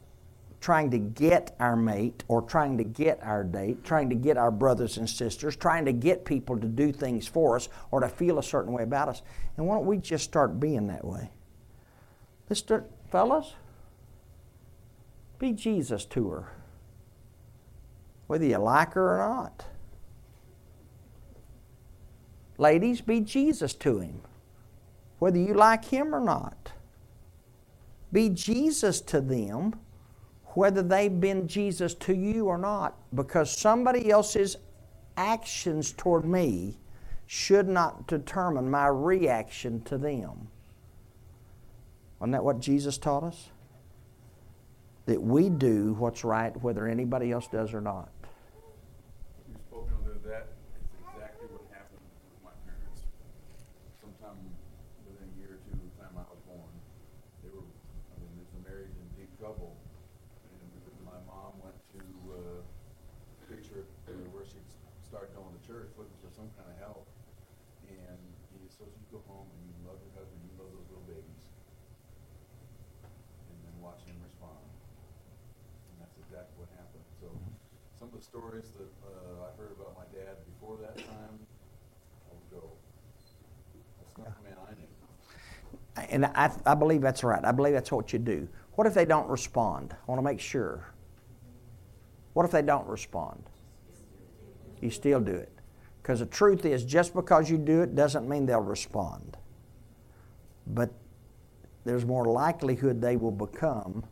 trying 0.61 0.91
to 0.91 0.99
get 0.99 1.55
our 1.59 1.75
mate 1.75 2.23
or 2.27 2.43
trying 2.43 2.77
to 2.77 2.83
get 2.83 3.19
our 3.23 3.43
date, 3.43 3.83
trying 3.83 4.07
to 4.09 4.15
get 4.15 4.37
our 4.37 4.51
brothers 4.51 4.97
and 4.97 5.09
sisters, 5.09 5.55
trying 5.55 5.85
to 5.85 5.91
get 5.91 6.25
people 6.25 6.59
to 6.59 6.67
do 6.67 6.91
things 6.91 7.27
for 7.27 7.55
us 7.55 7.69
or 7.89 8.01
to 8.01 8.07
feel 8.07 8.37
a 8.37 8.43
certain 8.43 8.71
way 8.71 8.83
about 8.83 9.09
us. 9.09 9.23
And 9.57 9.65
why 9.65 9.77
don't 9.77 9.87
we 9.87 9.97
just 9.97 10.25
start 10.25 10.59
being 10.59 10.85
that 10.87 11.03
way? 11.03 11.31
Let's 12.47 12.59
start, 12.59 12.87
fellas, 13.09 13.55
be 15.39 15.53
Jesus 15.53 16.05
to 16.05 16.29
her, 16.29 16.49
whether 18.27 18.45
you 18.45 18.59
like 18.59 18.93
her 18.93 19.15
or 19.15 19.27
not. 19.27 19.65
Ladies, 22.59 23.01
be 23.01 23.21
Jesus 23.21 23.73
to 23.73 24.01
him, 24.01 24.21
whether 25.17 25.39
you 25.39 25.55
like 25.55 25.85
him 25.85 26.13
or 26.13 26.19
not. 26.19 26.73
Be 28.13 28.29
Jesus 28.29 29.01
to 29.01 29.19
them, 29.19 29.73
whether 30.53 30.81
they've 30.81 31.19
been 31.19 31.47
Jesus 31.47 31.95
to 31.95 32.15
you 32.15 32.45
or 32.45 32.57
not, 32.57 32.95
because 33.13 33.51
somebody 33.51 34.11
else's 34.11 34.55
actions 35.17 35.91
toward 35.91 36.23
me 36.23 36.77
should 37.25 37.67
not 37.67 38.07
determine 38.07 38.69
my 38.69 38.87
reaction 38.87 39.81
to 39.83 39.97
them. 39.97 40.47
Wasn't 42.19 42.33
that 42.33 42.43
what 42.43 42.59
Jesus 42.59 42.97
taught 42.97 43.23
us? 43.23 43.49
That 45.07 45.21
we 45.21 45.49
do 45.49 45.93
what's 45.93 46.23
right 46.23 46.55
whether 46.61 46.87
anybody 46.87 47.31
else 47.31 47.47
does 47.47 47.73
or 47.73 47.81
not. 47.81 48.09
You've 49.49 49.59
spoken 49.67 49.91
of 50.05 50.23
that, 50.23 50.53
it's 50.79 50.93
exactly 51.03 51.47
what 51.51 51.65
happened 51.73 51.99
with 51.99 52.39
my 52.45 52.55
parents. 52.63 53.03
Sometime 53.99 54.37
within 55.03 55.27
a 55.27 55.33
year 55.41 55.57
or 55.57 55.59
two 55.67 55.75
of 55.75 55.83
the 55.83 55.93
time 55.99 56.15
I 56.15 56.23
was 56.31 56.39
born, 56.47 56.71
they 57.43 57.51
were, 57.51 57.67
I 57.67 58.15
mean, 58.23 58.31
they 58.39 58.47
were 58.55 58.63
married 58.63 58.95
in 58.95 59.07
deep 59.19 59.33
trouble. 59.35 59.75
And 60.47 60.63
my 61.03 61.19
mom 61.27 61.59
went 61.59 61.75
to, 61.99 62.01
uh, 62.31 62.63
preach 63.51 63.67
her, 63.75 63.83
uh, 64.07 64.15
where 64.31 64.47
she 64.47 64.63
started 65.03 65.35
going 65.35 65.51
to 65.51 65.63
church, 65.67 65.91
looking 65.99 66.15
for 66.23 66.31
some 66.31 66.47
kind 66.55 66.71
of 66.71 66.79
help. 66.79 67.03
And 67.91 68.15
he 68.55 68.71
says, 68.71 68.87
you 68.87 69.05
go 69.11 69.19
home 69.27 69.51
and 69.51 69.61
you 69.67 69.75
love 69.83 69.99
your 69.99 70.15
husband, 70.15 70.39
you 70.47 70.55
love 70.55 70.71
those 70.71 70.87
little 70.87 71.03
babies. 71.11 71.43
And 73.51 73.59
then 73.67 73.75
watch 73.83 73.99
him 74.07 74.15
respond. 74.23 74.63
And 75.91 75.95
that's 76.01 76.17
exactly 76.17 76.55
what 76.57 76.71
happened. 76.73 77.05
So 77.21 77.29
some 77.99 78.09
of 78.09 78.12
the 78.12 78.12
stories 78.23 78.71
that 78.77 78.87
uh, 79.05 79.47
I 79.47 79.61
heard 79.61 79.71
about 79.77 79.95
my 79.97 80.05
dad 80.17 80.37
before 80.53 80.77
that 80.81 80.97
time, 80.97 81.39
I 82.25 82.33
would 82.33 82.61
go, 82.61 82.69
that's 83.99 84.17
not 84.17 84.37
the 84.37 84.49
man 84.49 84.57
I 84.65 86.05
knew. 86.05 86.09
And 86.09 86.25
I, 86.27 86.51
I 86.65 86.73
believe 86.73 87.01
that's 87.01 87.23
right. 87.23 87.43
I 87.43 87.51
believe 87.51 87.73
that's 87.73 87.91
what 87.91 88.13
you 88.13 88.19
do. 88.19 88.47
What 88.75 88.87
if 88.87 88.93
they 88.93 89.05
don't 89.05 89.27
respond? 89.27 89.93
I 89.93 90.11
want 90.11 90.19
to 90.19 90.23
make 90.23 90.39
sure. 90.39 90.93
What 92.31 92.45
if 92.45 92.51
they 92.51 92.61
don't 92.61 92.87
respond? 92.87 93.43
You 94.81 94.89
still 94.89 95.19
do 95.19 95.33
it. 95.33 95.51
Because 96.01 96.19
the 96.19 96.25
truth 96.25 96.65
is, 96.65 96.85
just 96.85 97.13
because 97.13 97.49
you 97.49 97.57
do 97.57 97.81
it 97.81 97.93
doesn't 97.93 98.27
mean 98.27 98.45
they'll 98.45 98.61
respond. 98.61 99.37
But 100.65 100.91
there's 101.83 102.05
more 102.05 102.25
likelihood 102.25 103.01
they 103.01 103.17
will 103.17 103.31
become 103.31 104.05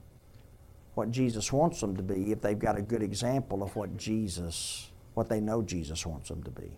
what 0.93 1.11
Jesus 1.11 1.51
wants 1.51 1.79
them 1.79 1.95
to 1.95 2.03
be 2.03 2.31
if 2.31 2.41
they've 2.41 2.57
got 2.59 2.77
a 2.77 2.81
good 2.81 3.03
example 3.03 3.63
of 3.63 3.75
what 3.75 3.97
Jesus 3.97 4.91
what 5.13 5.29
they 5.29 5.41
know 5.41 5.61
Jesus 5.61 6.05
wants 6.05 6.29
them 6.29 6.43
to 6.43 6.51
be. 6.51 6.77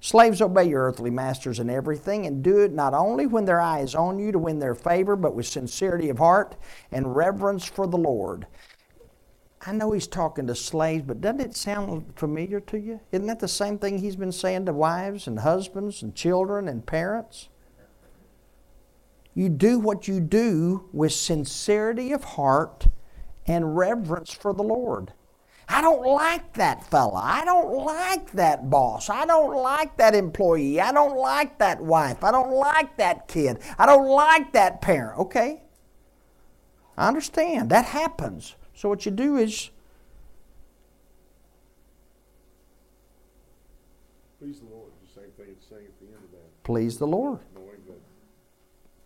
Slaves, 0.00 0.40
obey 0.40 0.64
your 0.64 0.86
earthly 0.86 1.10
masters 1.10 1.58
in 1.58 1.68
everything, 1.68 2.24
and 2.26 2.42
do 2.42 2.60
it 2.60 2.72
not 2.72 2.94
only 2.94 3.26
when 3.26 3.44
their 3.44 3.60
eye 3.60 3.80
is 3.80 3.94
on 3.94 4.18
you 4.18 4.32
to 4.32 4.38
win 4.38 4.58
their 4.58 4.74
favor, 4.74 5.14
but 5.14 5.34
with 5.34 5.46
sincerity 5.46 6.08
of 6.08 6.18
heart 6.18 6.56
and 6.90 7.14
reverence 7.14 7.66
for 7.66 7.86
the 7.86 7.98
Lord. 7.98 8.46
I 9.66 9.72
know 9.72 9.92
he's 9.92 10.06
talking 10.06 10.46
to 10.46 10.54
slaves, 10.54 11.04
but 11.06 11.20
doesn't 11.20 11.40
it 11.40 11.54
sound 11.54 12.14
familiar 12.16 12.60
to 12.60 12.78
you? 12.78 13.00
Isn't 13.12 13.26
that 13.26 13.40
the 13.40 13.48
same 13.48 13.78
thing 13.78 13.98
he's 13.98 14.16
been 14.16 14.32
saying 14.32 14.64
to 14.66 14.72
wives 14.72 15.26
and 15.26 15.40
husbands 15.40 16.02
and 16.02 16.14
children 16.14 16.66
and 16.66 16.86
parents? 16.86 17.50
You 19.34 19.48
do 19.48 19.78
what 19.78 20.08
you 20.08 20.20
do 20.20 20.88
with 20.92 21.12
sincerity 21.12 22.12
of 22.12 22.24
heart 22.24 22.88
and 23.46 23.76
reverence 23.76 24.32
for 24.32 24.52
the 24.52 24.62
Lord. 24.62 25.12
I 25.68 25.80
don't 25.80 26.04
like 26.04 26.54
that 26.54 26.84
fella. 26.90 27.20
I 27.22 27.44
don't 27.44 27.72
like 27.84 28.32
that 28.32 28.68
boss. 28.68 29.08
I 29.08 29.24
don't 29.24 29.54
like 29.54 29.96
that 29.98 30.16
employee. 30.16 30.80
I 30.80 30.92
don't 30.92 31.16
like 31.16 31.58
that 31.58 31.80
wife. 31.80 32.24
I 32.24 32.32
don't 32.32 32.50
like 32.50 32.96
that 32.96 33.28
kid. 33.28 33.60
I 33.78 33.86
don't 33.86 34.08
like 34.08 34.52
that 34.52 34.82
parent. 34.82 35.20
Okay. 35.20 35.62
I 36.96 37.06
understand. 37.06 37.70
That 37.70 37.84
happens. 37.84 38.56
So 38.74 38.88
what 38.88 39.06
you 39.06 39.12
do 39.12 39.36
is 39.36 39.70
Please 44.40 44.58
the 44.58 44.74
Lord, 44.74 44.90
the 45.06 45.20
same 45.20 45.30
thing 45.36 45.48
it's 45.50 45.68
saying 45.68 45.84
at 45.84 46.00
the 46.00 46.06
end 46.06 46.24
of 46.24 46.30
that, 46.30 46.64
please 46.64 46.96
the 46.96 47.06
Lord. 47.06 47.40
knowing 47.54 47.76
that 47.86 48.00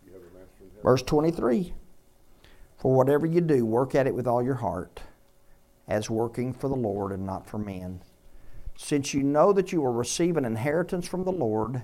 you 0.07 0.13
have 0.13 0.21
a 0.21 0.31
master 0.33 0.63
in 0.63 0.69
heaven. 0.69 0.74
Verse 0.85 1.01
23 1.01 1.73
For 2.77 2.93
whatever 2.93 3.25
you 3.25 3.41
do, 3.41 3.65
work 3.65 3.95
at 3.95 4.05
it 4.05 4.13
with 4.13 4.27
all 4.27 4.43
your 4.43 4.55
heart, 4.55 5.01
as 5.87 6.11
working 6.11 6.53
for 6.53 6.69
the 6.69 6.75
Lord 6.75 7.11
and 7.11 7.25
not 7.25 7.49
for 7.49 7.57
men. 7.57 8.01
Since 8.77 9.11
you 9.11 9.23
know 9.23 9.51
that 9.51 9.71
you 9.71 9.81
will 9.81 9.93
receive 9.93 10.37
an 10.37 10.45
inheritance 10.45 11.07
from 11.07 11.23
the 11.23 11.31
Lord 11.31 11.81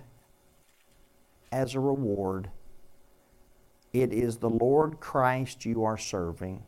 as 1.51 1.73
a 1.73 1.79
reward, 1.79 2.51
it 3.91 4.13
is 4.13 4.37
the 4.37 4.51
Lord 4.51 4.99
Christ 4.99 5.65
you 5.65 5.83
are 5.83 5.97
serving. 5.97 6.61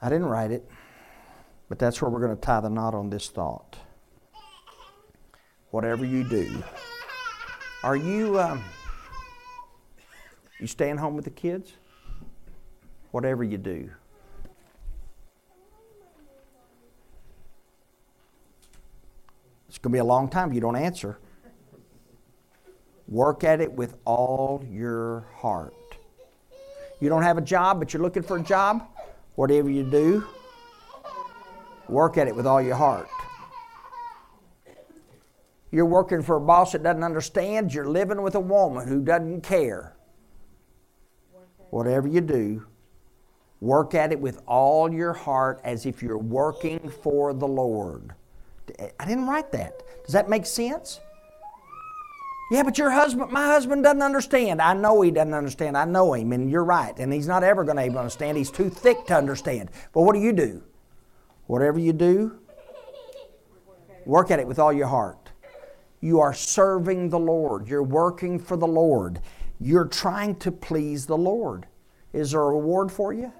I 0.00 0.08
didn't 0.08 0.26
write 0.26 0.52
it, 0.52 0.70
but 1.68 1.80
that's 1.80 2.00
where 2.00 2.08
we're 2.08 2.24
going 2.24 2.36
to 2.36 2.40
tie 2.40 2.60
the 2.60 2.70
knot 2.70 2.94
on 2.94 3.10
this 3.10 3.28
thought. 3.28 3.76
Whatever 5.72 6.04
you 6.04 6.22
do, 6.22 6.62
are 7.82 7.96
you. 7.96 8.38
Um, 8.38 8.62
you 10.60 10.66
staying 10.66 10.96
home 10.96 11.14
with 11.14 11.24
the 11.24 11.30
kids? 11.30 11.72
Whatever 13.10 13.44
you 13.44 13.58
do. 13.58 13.90
It's 19.68 19.78
going 19.78 19.92
to 19.92 19.96
be 19.96 20.00
a 20.00 20.04
long 20.04 20.28
time 20.28 20.48
if 20.48 20.54
you 20.54 20.60
don't 20.60 20.76
answer. 20.76 21.18
Work 23.06 23.44
at 23.44 23.60
it 23.60 23.72
with 23.72 23.94
all 24.04 24.64
your 24.68 25.26
heart. 25.36 25.74
You 27.00 27.08
don't 27.08 27.22
have 27.22 27.38
a 27.38 27.42
job, 27.42 27.78
but 27.78 27.92
you're 27.92 28.02
looking 28.02 28.22
for 28.22 28.38
a 28.38 28.42
job? 28.42 28.86
Whatever 29.36 29.70
you 29.70 29.84
do, 29.84 30.24
work 31.88 32.18
at 32.18 32.26
it 32.26 32.34
with 32.34 32.46
all 32.46 32.60
your 32.60 32.74
heart. 32.74 33.08
You're 35.70 35.86
working 35.86 36.22
for 36.22 36.36
a 36.36 36.40
boss 36.40 36.72
that 36.72 36.82
doesn't 36.82 37.04
understand. 37.04 37.72
You're 37.72 37.88
living 37.88 38.20
with 38.22 38.34
a 38.34 38.40
woman 38.40 38.88
who 38.88 39.00
doesn't 39.00 39.42
care. 39.42 39.94
Whatever 41.70 42.08
you 42.08 42.20
do, 42.20 42.66
work 43.60 43.94
at 43.94 44.12
it 44.12 44.20
with 44.20 44.40
all 44.46 44.92
your 44.92 45.12
heart 45.12 45.60
as 45.64 45.86
if 45.86 46.02
you're 46.02 46.18
working 46.18 46.78
for 46.88 47.32
the 47.32 47.48
Lord. 47.48 48.14
I 48.98 49.06
didn't 49.06 49.26
write 49.26 49.52
that. 49.52 49.82
Does 50.04 50.12
that 50.12 50.28
make 50.28 50.46
sense? 50.46 51.00
Yeah, 52.50 52.62
but 52.62 52.78
your 52.78 52.90
husband, 52.90 53.30
my 53.30 53.46
husband 53.46 53.82
doesn't 53.82 54.00
understand. 54.00 54.62
I 54.62 54.72
know 54.72 55.02
he 55.02 55.10
doesn't 55.10 55.34
understand. 55.34 55.76
I 55.76 55.84
know 55.84 56.14
him, 56.14 56.32
and 56.32 56.50
you're 56.50 56.64
right. 56.64 56.98
And 56.98 57.12
he's 57.12 57.28
not 57.28 57.44
ever 57.44 57.62
going 57.62 57.76
to 57.76 57.82
able 57.82 57.98
understand. 57.98 58.38
He's 58.38 58.50
too 58.50 58.70
thick 58.70 59.04
to 59.06 59.14
understand. 59.14 59.70
But 59.92 60.02
what 60.02 60.14
do 60.14 60.20
you 60.20 60.32
do? 60.32 60.62
Whatever 61.46 61.78
you 61.78 61.92
do, 61.92 62.38
work 64.06 64.30
at 64.30 64.38
it 64.38 64.46
with 64.46 64.58
all 64.58 64.72
your 64.72 64.86
heart. 64.86 65.30
You 66.00 66.20
are 66.20 66.32
serving 66.32 67.10
the 67.10 67.18
Lord. 67.18 67.68
You're 67.68 67.82
working 67.82 68.38
for 68.38 68.56
the 68.56 68.66
Lord. 68.66 69.20
You're 69.60 69.86
trying 69.86 70.36
to 70.36 70.52
please 70.52 71.06
the 71.06 71.16
Lord. 71.16 71.66
Is 72.12 72.30
there 72.30 72.40
a 72.40 72.46
reward 72.46 72.90
for 72.92 73.12
you? 73.12 73.32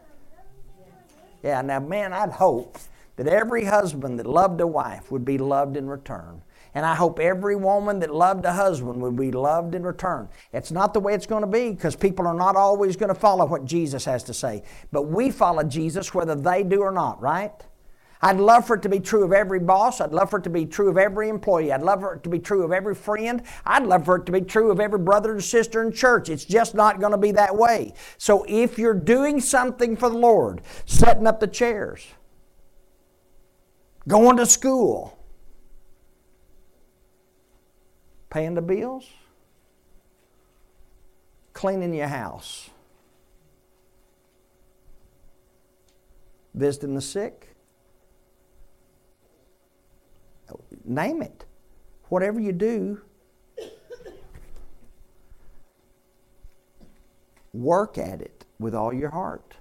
Yeah, 1.43 1.63
now, 1.63 1.81
man, 1.81 2.13
I'd 2.13 2.33
hope 2.33 2.79
that 3.17 3.27
every 3.27 3.65
husband 3.65 4.19
that 4.19 4.27
loved 4.27 4.61
a 4.61 4.67
wife 4.67 5.11
would 5.11 5.25
be 5.25 5.39
loved 5.39 5.77
in 5.77 5.89
return. 5.89 6.43
And 6.75 6.85
I 6.85 6.95
hope 6.95 7.19
every 7.19 7.57
woman 7.57 7.99
that 8.01 8.15
loved 8.15 8.45
a 8.45 8.53
husband 8.53 9.01
would 9.01 9.17
be 9.17 9.33
loved 9.33 9.75
in 9.75 9.83
return. 9.83 10.29
It's 10.53 10.71
not 10.71 10.93
the 10.95 11.01
way 11.01 11.15
it's 11.15 11.27
going 11.27 11.41
to 11.41 11.49
be 11.49 11.71
because 11.71 11.97
people 11.97 12.27
are 12.27 12.35
not 12.35 12.57
always 12.57 12.97
going 12.97 13.09
to 13.09 13.19
follow 13.19 13.47
what 13.47 13.65
Jesus 13.65 14.05
has 14.05 14.23
to 14.25 14.35
say. 14.35 14.63
But 14.93 15.03
we 15.03 15.31
follow 15.31 15.63
Jesus 15.63 16.13
whether 16.15 16.35
they 16.35 16.63
do 16.63 16.81
or 16.83 16.93
not, 16.93 17.21
right? 17.21 17.53
I'd 18.21 18.39
love 18.39 18.67
for 18.67 18.77
it 18.77 18.83
to 18.83 18.89
be 18.89 18.99
true 18.99 19.25
of 19.25 19.33
every 19.33 19.61
boss. 19.61 20.01
I'd 20.01 20.13
love 20.13 20.31
for 20.31 20.39
it 20.39 20.43
to 20.45 20.51
be 20.51 20.67
true 20.67 20.89
of 20.89 20.99
every 20.99 21.29
employee. 21.29 21.73
I'd 21.73 21.83
love 21.83 22.01
for 22.01 22.15
it 22.15 22.23
to 22.25 22.29
be 22.29 22.41
true 22.41 22.65
of 22.65 22.73
every 22.73 22.95
friend. 22.95 23.43
I'd 23.65 23.87
love 23.87 24.05
for 24.05 24.17
it 24.17 24.27
to 24.27 24.33
be 24.33 24.41
true 24.41 24.71
of 24.71 24.81
every 24.81 24.99
brother 24.99 25.33
and 25.33 25.45
sister 25.45 25.83
in 25.83 25.93
church. 25.93 26.29
It's 26.29 26.45
just 26.45 26.75
not 26.75 27.01
going 27.01 27.13
to 27.13 27.19
be 27.19 27.31
that 27.33 27.57
way. 27.57 27.95
So 28.17 28.45
if 28.49 28.79
you're 28.79 28.95
doing 28.95 29.41
something 29.41 29.97
for 29.97 30.09
the 30.11 30.19
Lord, 30.19 30.63
setting 30.85 31.27
up 31.27 31.39
the 31.39 31.47
chairs, 31.47 32.07
going 34.09 34.37
to 34.39 34.47
school, 34.47 35.17
paying 38.31 38.55
the 38.55 38.63
bills, 38.63 39.09
cleaning 41.53 41.95
your 41.95 42.09
house, 42.09 42.71
visiting 46.55 46.97
the 46.97 47.01
sick, 47.01 47.48
name 50.89 51.23
it. 51.23 51.45
Whatever 52.09 52.41
you 52.41 52.53
do, 52.53 53.01
work 57.53 57.99
at 57.99 58.21
it 58.21 58.45
with 58.59 58.75
all 58.75 58.93
your 58.93 59.11
heart. 59.11 59.57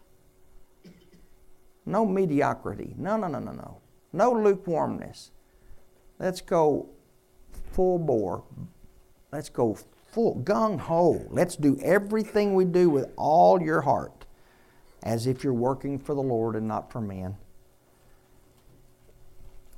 No 1.85 2.05
mediocrity. 2.05 2.93
No, 2.97 3.17
no, 3.17 3.27
no, 3.27 3.39
no, 3.39 3.51
no. 3.51 3.81
No 4.13 4.31
lukewarmness. 4.31 5.31
Let's 6.19 6.41
go 6.41 6.89
full 7.71 7.99
bore. 7.99 8.43
Let's 9.31 9.49
go 9.49 9.77
full 10.11 10.41
gung 10.43 10.79
ho. 10.79 11.25
Let's 11.29 11.55
do 11.55 11.77
everything 11.81 12.55
we 12.55 12.65
do 12.65 12.89
with 12.89 13.11
all 13.15 13.61
your 13.61 13.81
heart 13.81 14.25
as 15.03 15.27
if 15.27 15.43
you're 15.43 15.53
working 15.53 15.99
for 15.99 16.15
the 16.15 16.21
Lord 16.21 16.55
and 16.55 16.67
not 16.67 16.91
for 16.91 17.01
men. 17.01 17.37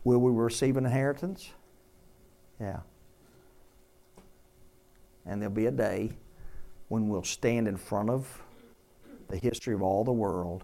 Will 0.04 0.20
we 0.20 0.32
receive 0.32 0.78
an 0.78 0.86
inheritance? 0.86 1.50
Yeah. 2.60 2.80
And 5.26 5.42
there'll 5.42 5.54
be 5.54 5.68
a 5.68 5.72
day 5.72 6.12
when 6.88 7.08
we'll 7.10 7.24
stand 7.24 7.68
in 7.68 7.78
front 7.78 8.10
of 8.10 8.42
the 9.28 9.38
history 9.38 9.74
of 9.74 9.82
all 9.82 10.04
the 10.04 10.12
world 10.12 10.64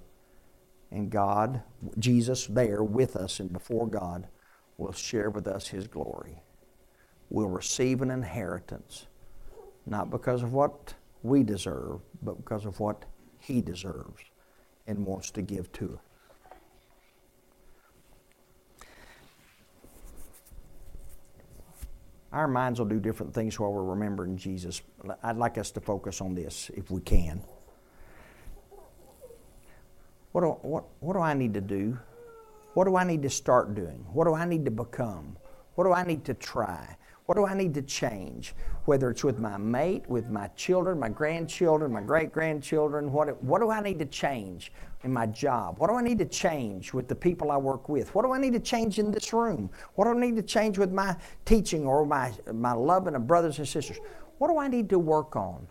and 0.92 1.10
God, 1.10 1.62
Jesus, 2.00 2.48
there 2.48 2.84
with 2.84 3.16
us 3.16 3.40
and 3.40 3.52
before 3.52 3.88
God, 3.88 4.28
will 4.78 4.94
share 4.94 5.30
with 5.30 5.48
us 5.48 5.68
His 5.68 5.88
glory. 5.88 6.42
We'll 7.30 7.50
receive 7.50 8.02
an 8.02 8.12
inheritance, 8.12 9.08
not 9.86 10.10
because 10.10 10.42
of 10.44 10.54
what 10.54 10.94
we 11.24 11.44
deserve, 11.44 12.02
but 12.22 12.38
because 12.38 12.66
of 12.66 12.80
what 12.80 13.06
He 13.40 13.62
deserves 13.62 14.24
and 14.88 15.06
wants 15.06 15.32
to 15.32 15.42
give 15.42 15.72
to 15.74 15.96
us. 15.96 16.15
Our 22.36 22.50
minds 22.50 22.80
will 22.80 22.88
do 22.88 23.00
different 23.00 23.34
things 23.34 23.58
while 23.58 23.72
we're 23.72 23.86
remembering 23.86 24.36
Jesus. 24.36 24.82
I'd 25.24 25.38
like 25.38 25.58
us 25.58 25.72
to 25.72 25.80
focus 25.80 26.20
on 26.20 26.36
this 26.36 26.70
if 26.76 26.92
we 26.92 27.00
can. 27.00 27.42
What 30.34 30.42
do, 30.42 30.48
what, 30.68 30.84
what 31.00 31.14
do 31.14 31.20
I 31.20 31.34
need 31.34 31.54
to 31.54 31.62
do? 31.62 31.98
What 32.74 32.88
do 32.88 32.98
I 32.98 33.06
need 33.06 33.22
to 33.22 33.30
start 33.30 33.74
doing? 33.74 34.06
What 34.12 34.26
do 34.26 34.34
I 34.34 34.44
need 34.44 34.66
to 34.66 34.72
become? 34.72 35.38
What 35.76 35.86
do 35.86 35.94
I 35.94 36.04
need 36.04 36.26
to 36.26 36.34
try? 36.34 36.98
What 37.26 37.36
do 37.36 37.46
I 37.46 37.56
need 37.56 37.74
to 37.74 37.82
change? 37.82 38.54
Whether 38.86 39.10
it's 39.10 39.24
with 39.24 39.40
my 39.40 39.58
mate, 39.58 40.08
with 40.08 40.30
my 40.30 40.48
children, 40.50 41.00
my 41.00 41.10
grandchildren, 41.10 41.92
my 41.92 42.02
great 42.02 42.32
grandchildren, 42.32 43.12
what, 43.12 43.42
what 43.44 43.60
do 43.60 43.72
I 43.72 43.82
need 43.82 43.98
to 44.00 44.06
change 44.06 44.72
in 45.04 45.12
my 45.12 45.26
job? 45.26 45.80
What 45.80 45.90
do 45.90 45.96
I 45.96 46.04
need 46.04 46.20
to 46.20 46.26
change 46.26 46.94
with 46.94 47.08
the 47.08 47.16
people 47.16 47.52
I 47.52 47.58
work 47.58 47.90
with? 47.90 48.14
What 48.14 48.26
do 48.26 48.32
I 48.32 48.38
need 48.38 48.54
to 48.54 48.60
change 48.60 49.00
in 49.00 49.10
this 49.10 49.34
room? 49.34 49.72
What 49.96 50.06
do 50.06 50.12
I 50.12 50.20
need 50.20 50.36
to 50.36 50.44
change 50.44 50.78
with 50.78 50.92
my 50.92 51.16
teaching 51.46 51.88
or 51.88 52.06
my, 52.06 52.32
my 52.54 52.74
loving 52.74 53.16
of 53.16 53.26
brothers 53.26 53.58
and 53.58 53.68
sisters? 53.68 53.98
What 54.38 54.50
do 54.50 54.60
I 54.60 54.68
need 54.68 54.88
to 54.90 55.00
work 55.00 55.36
on 55.36 55.68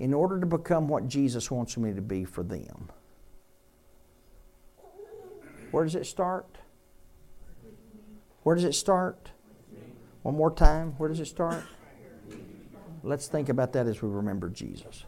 in 0.00 0.12
order 0.12 0.40
to 0.40 0.46
become 0.46 0.88
what 0.88 1.06
Jesus 1.06 1.48
wants 1.48 1.76
me 1.76 1.92
to 1.92 2.02
be 2.02 2.24
for 2.24 2.42
them? 2.42 2.90
Where 5.70 5.84
does 5.84 5.94
it 5.94 6.06
start? 6.06 6.58
Where 8.42 8.56
does 8.56 8.64
it 8.64 8.74
start? 8.74 9.30
One 10.28 10.36
more 10.36 10.50
time. 10.50 10.92
Where 10.98 11.08
does 11.08 11.20
it 11.20 11.24
start? 11.24 11.64
Let's 13.02 13.28
think 13.28 13.48
about 13.48 13.72
that 13.72 13.86
as 13.86 14.02
we 14.02 14.10
remember 14.10 14.50
Jesus. 14.50 15.04